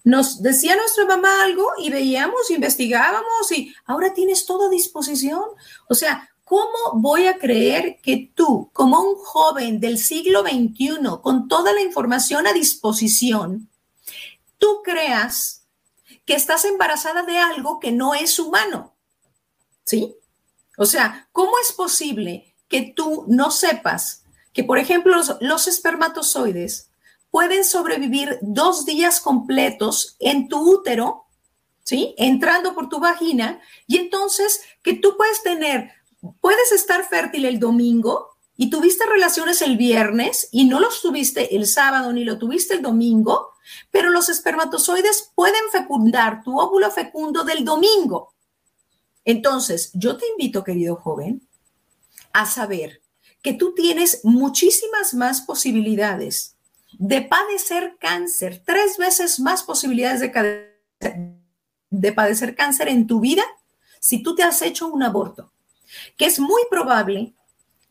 [0.02, 5.42] Nos decía nuestra mamá algo y veíamos, investigábamos y ahora tienes todo a disposición.
[5.88, 11.46] O sea, ¿cómo voy a creer que tú, como un joven del siglo XXI, con
[11.46, 13.68] toda la información a disposición,
[14.58, 15.55] tú creas
[16.26, 18.94] que estás embarazada de algo que no es humano?
[19.84, 20.16] ¿Sí?
[20.76, 26.90] O sea, ¿cómo es posible que tú no sepas que, por ejemplo, los, espermatozoides
[27.30, 31.26] pueden sobrevivir dos días completos en tu útero,
[31.84, 32.14] ¿sí?
[32.16, 35.92] Entrando por tu vagina, y entonces que tú puedes tener,
[36.40, 41.66] puedes estar fértil el domingo y tuviste relaciones el viernes y no los tuviste el
[41.66, 43.52] sábado ni lo tuviste el domingo,
[43.90, 48.34] pero los espermatozoides pueden fecundar tu óvulo fecundo del domingo.
[49.24, 51.46] Entonces, yo te invito, querido joven,
[52.32, 53.00] a saber
[53.42, 56.56] que tú tienes muchísimas más posibilidades
[56.98, 60.74] de padecer cáncer, tres veces más posibilidades de,
[61.90, 63.44] de padecer cáncer en tu vida
[64.00, 65.52] si tú te has hecho un aborto.
[66.16, 67.34] Que es muy probable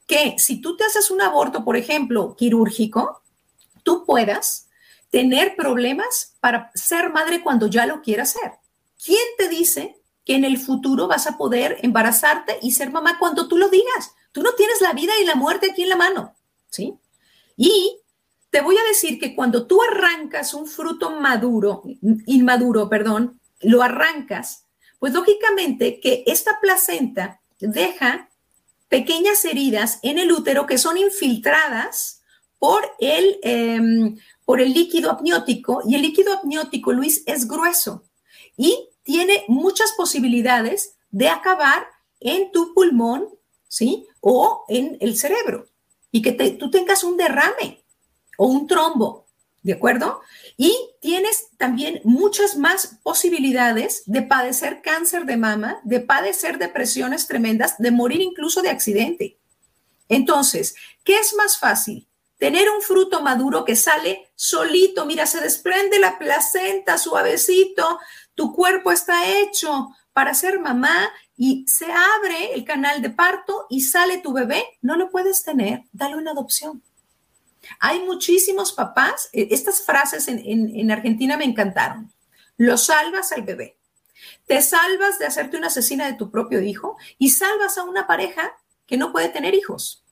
[0.07, 3.21] que si tú te haces un aborto, por ejemplo, quirúrgico,
[3.83, 4.64] tú puedas
[5.15, 8.51] tener problemas para ser madre cuando ya lo quieras ser.
[9.01, 9.95] ¿Quién te dice
[10.25, 14.13] que en el futuro vas a poder embarazarte y ser mamá cuando tú lo digas?
[14.33, 16.35] Tú no tienes la vida y la muerte aquí en la mano,
[16.69, 16.95] ¿sí?
[17.55, 18.01] Y
[18.49, 21.83] te voy a decir que cuando tú arrancas un fruto maduro,
[22.25, 24.65] inmaduro, perdón, lo arrancas,
[24.99, 28.29] pues lógicamente que esta placenta deja
[28.89, 32.21] pequeñas heridas en el útero que son infiltradas
[32.59, 38.03] por el, em, por el líquido amniótico y el líquido amniótico, Luis, es grueso
[38.57, 41.85] y tiene muchas posibilidades de acabar
[42.19, 43.35] en tu pulmón
[43.75, 44.07] ¿sí?
[44.21, 45.67] O en el cerebro
[46.09, 47.83] y que tú tengas un derrame
[48.37, 49.27] o un trombo,
[49.63, 50.21] ¿de acuerdo?
[50.55, 57.77] Y tienes también muchas más posibilidades de padecer cáncer de mama, de padecer depresiones tremendas,
[57.79, 59.37] de morir incluso de accidente.
[60.07, 62.07] Entonces, ¿qué es más fácil?
[62.37, 67.99] Tener un fruto maduro que sale solito, mira, se desprende la placenta suavecito,
[68.33, 73.81] tu cuerpo está hecho para ser mamá y se abre el canal de parto y
[73.81, 76.83] sale tu bebé, no lo puedes tener, dale una adopción.
[77.79, 82.11] Hay muchísimos papás, e, estas frases en, Argentina me encantaron.
[82.57, 83.77] Lo salvas al bebé.
[84.45, 88.55] Te salvas de hacerte una asesina de tu propio hijo y salvas a una pareja
[88.85, 90.03] que no puede tener hijos.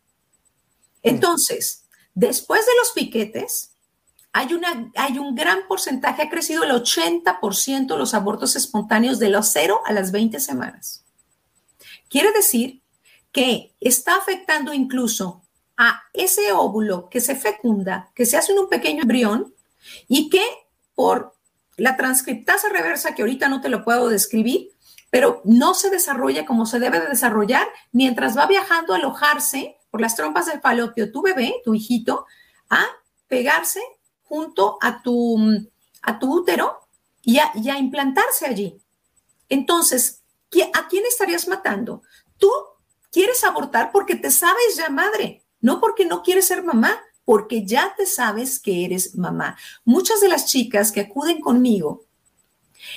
[1.03, 1.82] Entonces,
[2.13, 3.71] después de los piquetes,
[4.31, 9.47] hay, una, hay un gran porcentaje, ha crecido el 80% los abortos espontáneos de los
[9.47, 11.05] 0 a las 20 semanas.
[12.09, 12.81] Quiere decir
[13.31, 15.41] que está afectando incluso
[15.77, 19.53] a ese óvulo que se fecunda, que se hace en un pequeño embrión
[20.07, 20.43] y que
[20.95, 21.35] por
[21.77, 24.69] la transcriptasa reversa, que ahorita no te lo puedo describir,
[25.09, 30.01] pero no se desarrolla como se debe de desarrollar mientras va viajando a alojarse por
[30.01, 32.25] las trompas del falopio tu bebé, tu hijito,
[32.67, 32.83] a
[33.27, 33.79] pegarse
[34.23, 35.37] junto a tu,
[36.01, 36.79] a tu útero
[37.21, 38.81] y a, y a implantarse allí.
[39.49, 40.23] Entonces,
[40.73, 42.01] ¿a quién estarías matando?
[42.39, 42.49] Tú
[43.11, 47.93] quieres abortar porque te sabes ya madre, no porque no quieres ser mamá, porque ya
[47.95, 49.59] te sabes que eres mamá.
[49.85, 52.07] Muchas de las chicas que acuden conmigo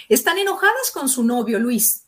[0.09, 2.06] están enojadas con su novio Luis.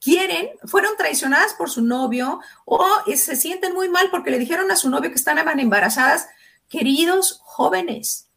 [0.00, 2.84] Quieren, fueron traicionadas por su novio o
[3.14, 6.28] se sienten muy mal porque le dijeron a su novio que estaban embarazadas.
[6.68, 8.28] Queridos jóvenes,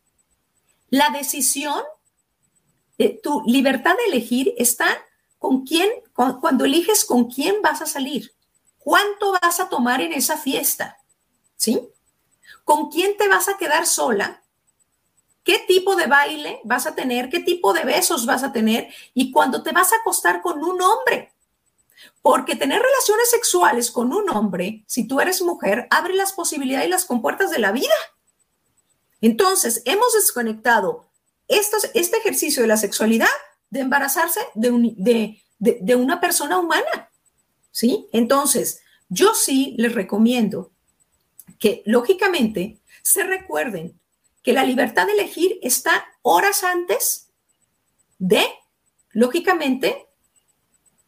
[0.90, 1.82] la decisión,
[2.98, 4.88] de tu libertad de elegir está
[5.40, 8.32] con quién, cuando eliges con quién vas a salir,
[8.78, 10.98] cuánto vas a tomar en esa fiesta,
[11.56, 11.82] ¿sí?
[12.64, 14.44] ¿Con quién te vas a quedar sola?
[15.44, 17.30] ¿Qué tipo de baile vas a tener?
[17.30, 18.94] ¿Qué tipo de besos vas a tener?
[19.14, 21.33] Y cuando te vas a acostar con un hombre.
[22.24, 26.90] Porque tener relaciones sexuales con un hombre, si tú eres mujer, abre las posibilidades y
[26.90, 27.94] las compuertas de la vida.
[29.22, 31.12] Entonces, hemos desconectado
[31.48, 33.28] este ejercicio de la sexualidad
[33.70, 37.12] de embarazarse de, de, una persona humana.
[37.72, 38.08] ¿Sí?
[38.12, 40.72] Entonces, yo sí les recomiendo
[41.60, 44.00] que lógicamente se recuerden
[44.44, 47.30] que la libertad de elegir está horas antes
[48.18, 48.46] de,
[49.12, 50.08] lógicamente,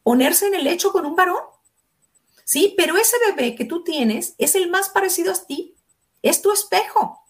[0.06, 1.42] ponerse en el lecho con un varón.
[2.44, 5.74] Sí, pero ese bebé que tú tienes es el más parecido a ti,
[6.22, 7.24] es tu espejo,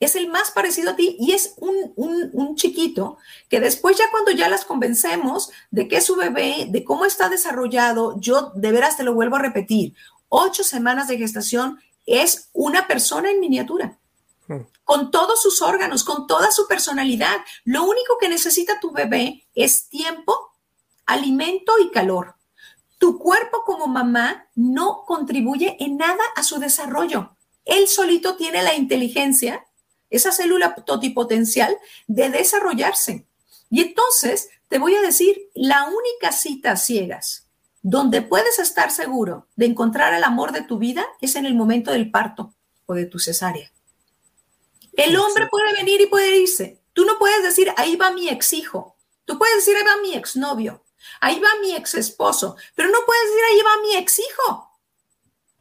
[0.00, 4.32] es el más parecido a ti y es un, un, chiquito que después ya cuando
[4.32, 8.96] ya las convencemos de que es su bebé, de cómo está desarrollado, yo de veras
[8.96, 9.94] te lo vuelvo a repetir,
[10.28, 14.00] ocho semanas de gestación es una persona en miniatura
[14.82, 17.36] con todos sus órganos, con toda su personalidad.
[17.62, 20.49] Lo único que necesita tu bebé es tiempo,
[21.12, 22.36] alimento y calor.
[22.98, 27.36] Tu cuerpo como mamá no contribuye en nada a su desarrollo.
[27.64, 29.66] Él solito tiene la inteligencia,
[30.10, 33.26] esa célula totipotencial de desarrollarse.
[33.70, 37.46] Y entonces te voy a decir, la única cita ciegas
[37.82, 41.92] donde puedes estar seguro de encontrar el amor de tu vida es en el momento
[41.92, 42.54] del parto
[42.86, 43.72] o de tu cesárea.
[44.92, 46.80] El hombre puede venir y puede irse.
[46.92, 48.96] Tú no puedes decir, ahí va mi ex hijo.
[49.24, 50.84] Tú puedes decir, ahí va mi ex novio.
[51.20, 52.56] Ahí va mi ex esposo.
[52.74, 54.70] Pero no puedes decir, ahí va mi ex hijo.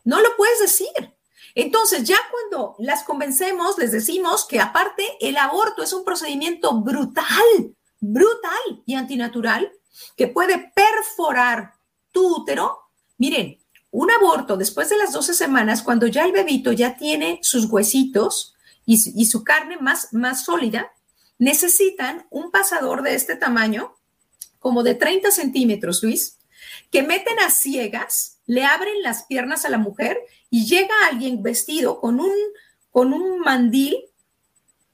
[0.04, 1.18] No lo puedes decir.
[1.56, 7.76] Entonces, ya cuando las convencemos, les decimos que aparte el aborto es un procedimiento brutal,
[8.00, 9.72] brutal y antinatural
[10.16, 11.74] que puede perforar
[12.12, 12.80] tu útero.
[13.18, 13.60] Miren,
[13.92, 18.56] un aborto después de las 12 semanas, cuando ya el bebito ya tiene sus huesitos,
[18.90, 20.92] y, su carne más, más sólida,
[21.38, 23.96] necesitan un pasador de este tamaño,
[24.60, 26.38] como de 30 centímetros, Luis,
[26.91, 31.99] que meten a ciegas, le abren las piernas a la mujer y llega alguien vestido
[31.99, 32.34] con un,
[32.91, 33.97] con un mandil,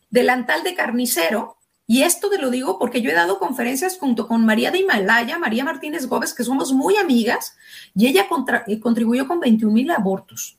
[0.10, 1.58] delantal de carnicero,
[1.88, 5.38] y esto te lo digo porque yo he dado conferencias junto con María de Himalaya,
[5.38, 7.56] María Martínez Gómez, que somos muy amigas,
[7.94, 8.28] y ella
[8.68, 10.58] eh, contribuyó con 21 mil abortos.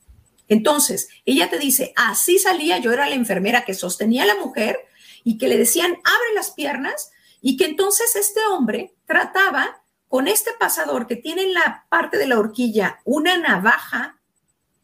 [0.49, 4.79] Entonces, ella te dice, así salía, yo era la enfermera que sostenía a la mujer
[5.25, 10.53] y que le decían, abre las piernas, y que entonces este hombre trataba con este
[10.59, 14.21] pasador que tiene en la parte de la horquilla una navaja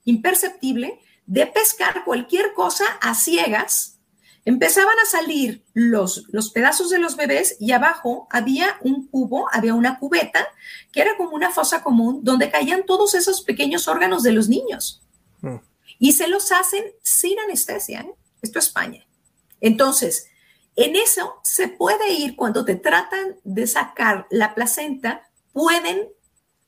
[0.04, 3.98] imperceptible de pescar cualquier cosa a ciegas.
[4.44, 9.74] Empezaban a salir los, los pedazos de los bebés y abajo había un cubo, había
[9.74, 10.48] una cubeta
[10.90, 15.02] que era como una fosa común donde caían todos esos pequeños órganos de los niños.
[15.98, 18.00] Y se los hacen sin anestesia.
[18.00, 18.14] ¿eh?
[18.42, 19.06] Esto es España.
[19.60, 20.26] Entonces,
[20.76, 26.08] en eso se puede ir cuando te tratan de sacar la placenta, pueden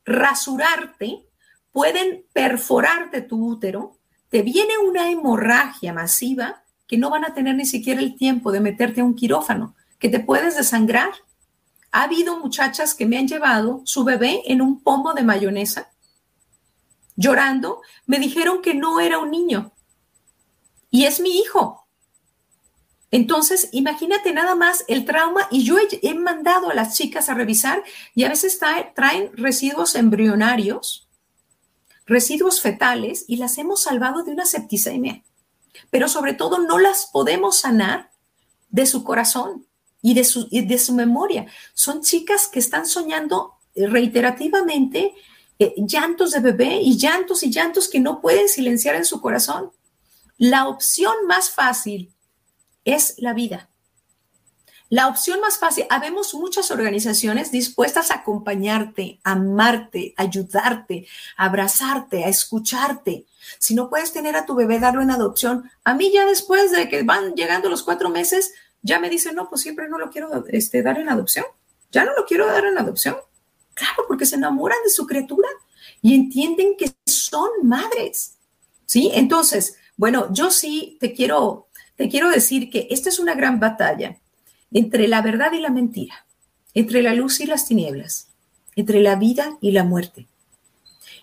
[0.04, 1.26] rasurarte,
[1.72, 3.98] pueden perforarte tu útero,
[4.28, 8.60] te viene una hemorragia masiva que no van a tener ni siquiera el tiempo de
[8.60, 11.10] meterte a un quirófano, que te puedes desangrar.
[11.92, 15.90] Ha habido muchachas que me han llevado su bebé en un pomo de mayonesa
[17.16, 19.72] llorando, me dijeron que no era un niño
[20.90, 21.83] y es mi hijo.
[23.14, 27.84] Entonces, imagínate nada más el trauma y yo he, mandado a las chicas a revisar
[28.12, 31.06] y a veces traen residuos embrionarios,
[32.06, 35.22] residuos fetales y las hemos salvado de una septicemia.
[35.90, 38.10] Pero sobre todo no las podemos sanar
[38.70, 39.64] de su corazón
[40.02, 41.46] y de su, de su memoria.
[41.72, 45.14] Son chicas que están soñando reiterativamente
[45.60, 49.70] eh, llantos de bebé y llantos y llantos que no pueden silenciar en su corazón.
[50.36, 52.13] La opción más fácil
[52.84, 53.68] es la vida.
[54.90, 61.06] La opción más fácil, habemos muchas organizaciones dispuestas a acompañarte, amarte, ayudarte,
[61.36, 63.26] abrazarte, a escucharte.
[63.58, 65.70] Si no puedes tener a tu bebé, darlo en adopción.
[65.84, 69.48] A mí ya después de que van llegando los cuatro meses, ya me dicen, no,
[69.48, 71.46] pues siempre no lo quiero este, dar en adopción.
[71.90, 73.16] Ya no lo quiero dar en adopción.
[73.72, 75.48] Claro, porque se enamoran de su criatura
[76.02, 78.36] y entienden que son madres.
[78.86, 79.10] ¿Sí?
[79.14, 84.18] Entonces, bueno, yo sí te quiero, te quiero decir que esta es una gran batalla
[84.72, 86.26] entre la verdad y la mentira,
[86.74, 88.28] entre la luz y las tinieblas,
[88.76, 90.26] entre la vida y la muerte.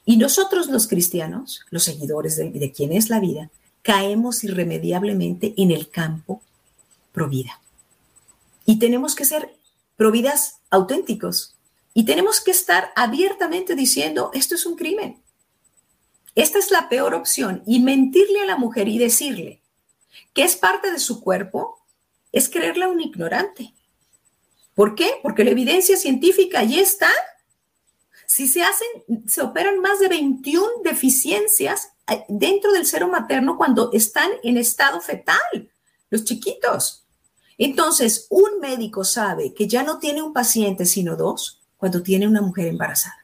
[0.05, 3.49] Y nosotros los cristianos, los seguidores de, de quien es la vida,
[3.82, 6.41] caemos irremediablemente en el campo
[7.11, 7.59] provida.
[8.65, 9.53] Y tenemos que ser
[9.97, 11.55] providas auténticos,
[11.93, 15.17] y tenemos que estar abiertamente diciendo, esto es un crimen.
[16.36, 17.63] Esta es la peor opción.
[17.65, 19.61] Y mentirle a la mujer y decirle
[20.34, 21.80] que es parte de su cuerpo
[22.32, 23.74] es creerla un ignorante.
[24.74, 25.19] ¿Por qué?
[25.22, 27.09] Porque la evidencia científica ahí está.
[28.26, 28.88] Si se hacen,
[29.28, 35.01] se operan más de 21 deficiencias eh, dentro del seno materno cuando están en estado
[35.01, 35.72] fetal,
[36.09, 37.05] los chiquitos.
[37.57, 42.41] Entonces, un médico sabe que ya no tiene un paciente, sino dos, cuando tiene una
[42.41, 43.20] mujer embarazada.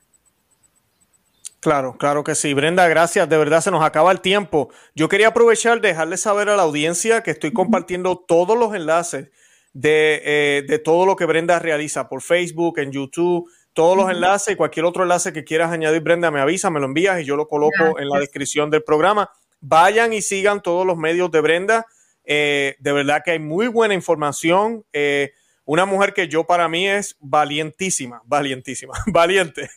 [1.68, 2.54] Claro, claro que sí.
[2.54, 3.28] Brenda, gracias.
[3.28, 4.70] De verdad se nos acaba el tiempo.
[4.96, 9.32] Yo quería aprovechar, dejarle saber a la audiencia que estoy compartiendo todos los enlaces
[9.74, 14.54] de, eh, de todo lo que Brenda realiza por Facebook, en YouTube, todos los enlaces
[14.54, 17.36] y cualquier otro enlace que quieras añadir, Brenda, me avisa, me lo envías y yo
[17.36, 19.30] lo coloco en la descripción del programa.
[19.60, 21.86] Vayan y sigan todos los medios de Brenda.
[22.24, 24.86] Eh, de verdad que hay muy buena información.
[24.94, 25.34] Eh,
[25.68, 29.70] una mujer que yo para mí es valientísima, valientísima, valiente,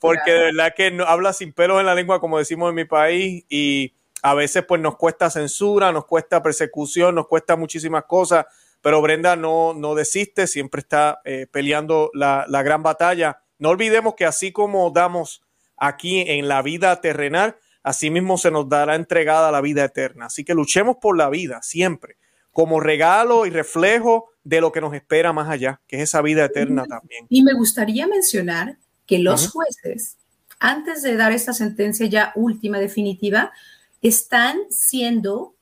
[0.00, 2.84] porque de verdad que no, habla sin pelos en la lengua, como decimos en mi
[2.84, 8.46] país, y a veces pues nos cuesta censura, nos cuesta persecución, nos cuesta muchísimas cosas,
[8.80, 13.42] pero Brenda no, no desiste, siempre está eh, peleando la, la gran batalla.
[13.60, 15.44] No olvidemos que así como damos
[15.76, 20.26] aquí en la vida terrenal, así mismo se nos dará entregada la vida eterna.
[20.26, 22.16] Así que luchemos por la vida siempre,
[22.50, 26.44] como regalo y reflejo de lo que nos espera más allá, que es esa vida
[26.44, 27.26] eterna también.
[27.28, 30.16] Y me gustaría mencionar que los jueces,
[30.58, 33.52] antes de dar esta sentencia ya última, definitiva,
[34.00, 35.54] están siendo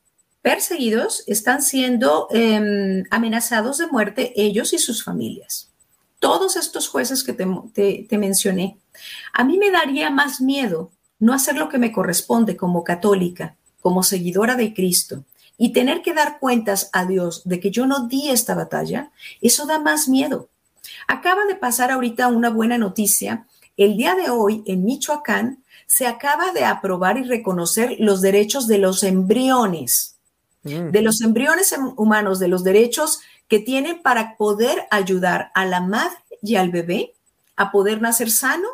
[0.42, 5.70] perseguidos, están siendo eh, amenazados de muerte ellos y sus familias.
[6.18, 8.78] Todos estos jueces que te, te, te mencioné.
[9.32, 14.02] A mí me daría más miedo no hacer lo que me corresponde como católica, como
[14.02, 15.24] seguidora de Cristo,
[15.62, 19.10] y tener que dar cuentas a Dios de que yo no di esta batalla,
[19.42, 20.48] eso da más miedo.
[21.06, 23.46] Acaba de pasar ahorita una buena noticia.
[23.76, 28.78] El día de hoy en Michoacán se acaba de aprobar y reconocer los derechos de
[28.78, 30.16] los embriones,
[30.62, 30.92] mm.
[30.92, 36.16] de los embriones humanos, de los derechos que tienen para poder ayudar a la madre
[36.40, 37.12] y al bebé
[37.56, 38.68] a poder nacer sano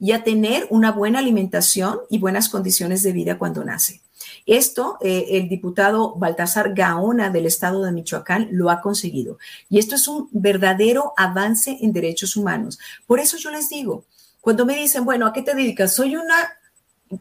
[0.00, 4.00] y a tener una buena alimentación y buenas condiciones de vida cuando nace.
[4.46, 9.38] Esto, eh, el diputado Baltasar Gaona del estado de Michoacán lo ha conseguido.
[9.68, 12.78] Y esto es un verdadero avance en derechos humanos.
[13.06, 14.04] Por eso yo les digo,
[14.40, 15.94] cuando me dicen, bueno, ¿a qué te dedicas?
[15.94, 16.58] Soy una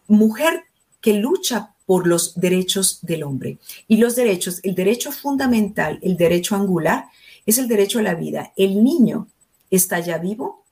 [0.07, 0.63] mujer
[1.01, 3.57] que lucha por los derechos del hombre.
[3.87, 7.05] Y los derechos, el derecho fundamental, el derecho angular,
[7.45, 8.51] es el derecho a la vida.
[8.55, 9.27] El niño
[9.71, 10.63] está ya vivo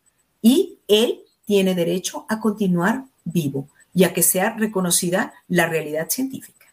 [0.41, 6.65] y él tiene derecho a continuar vivo y a que sea reconocida la realidad científica.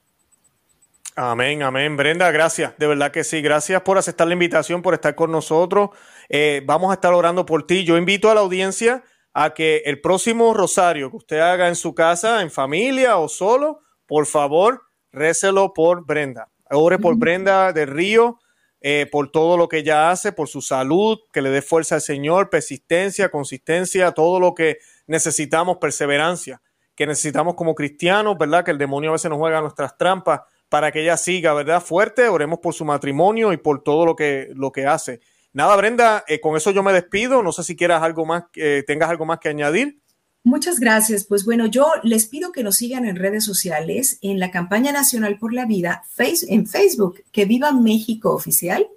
[1.15, 1.97] Amén, amén.
[1.97, 3.43] Brenda, gracias, de verdad que sí.
[3.43, 5.91] Gracias por aceptar la invitación, por estar con nosotros.
[6.29, 7.85] Eh, vamos a estar orando por ti.
[7.85, 9.05] Yo invito a la audiencia
[9.35, 13.81] a que el próximo rosario que usted haga en su casa, en familia o solo,
[14.07, 16.49] por favor, récelo por Brenda.
[16.71, 18.39] Ore por Brenda del Río,
[18.83, 22.01] eh, por todo lo que ella hace, por su salud, que le dé fuerza al
[22.01, 26.61] Señor, persistencia, consistencia, todo lo que necesitamos, perseverancia
[26.95, 28.65] que necesitamos como cristianos, ¿verdad?
[28.65, 31.83] Que el demonio a veces nos juega nuestras trampas para que ella siga, ¿verdad?
[31.83, 35.21] Fuerte, oremos por su matrimonio y por todo lo que, lo que hace.
[35.53, 37.43] Nada, Brenda, eh, con eso yo me despido.
[37.43, 40.02] No sé si quieras algo más, eh, tengas algo más que añadir.
[40.45, 41.25] Muchas gracias.
[41.25, 45.39] Pues bueno, yo les pido que nos sigan en redes sociales, en la campaña nacional
[45.39, 46.05] por la vida,
[46.49, 48.89] en Facebook, que viva México oficial,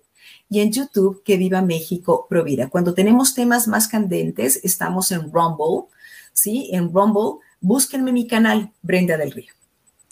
[0.50, 2.70] y en YouTube, que viva México Provida.
[2.70, 5.90] Cuando tenemos temas más candentes, estamos en Rumble,
[6.34, 6.70] ¿sí?
[6.72, 9.52] En Rumble búsquenme mi canal, Brenda del Río.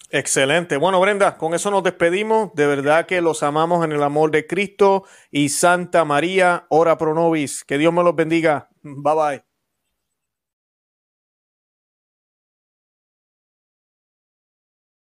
[0.09, 0.77] Excelente.
[0.77, 2.53] Bueno, Brenda, con eso nos despedimos.
[2.53, 7.15] De verdad que los amamos en el amor de Cristo y Santa María, ora pro
[7.15, 7.63] nobis.
[7.63, 8.69] Que Dios me los bendiga.
[8.83, 9.52] Bye bye.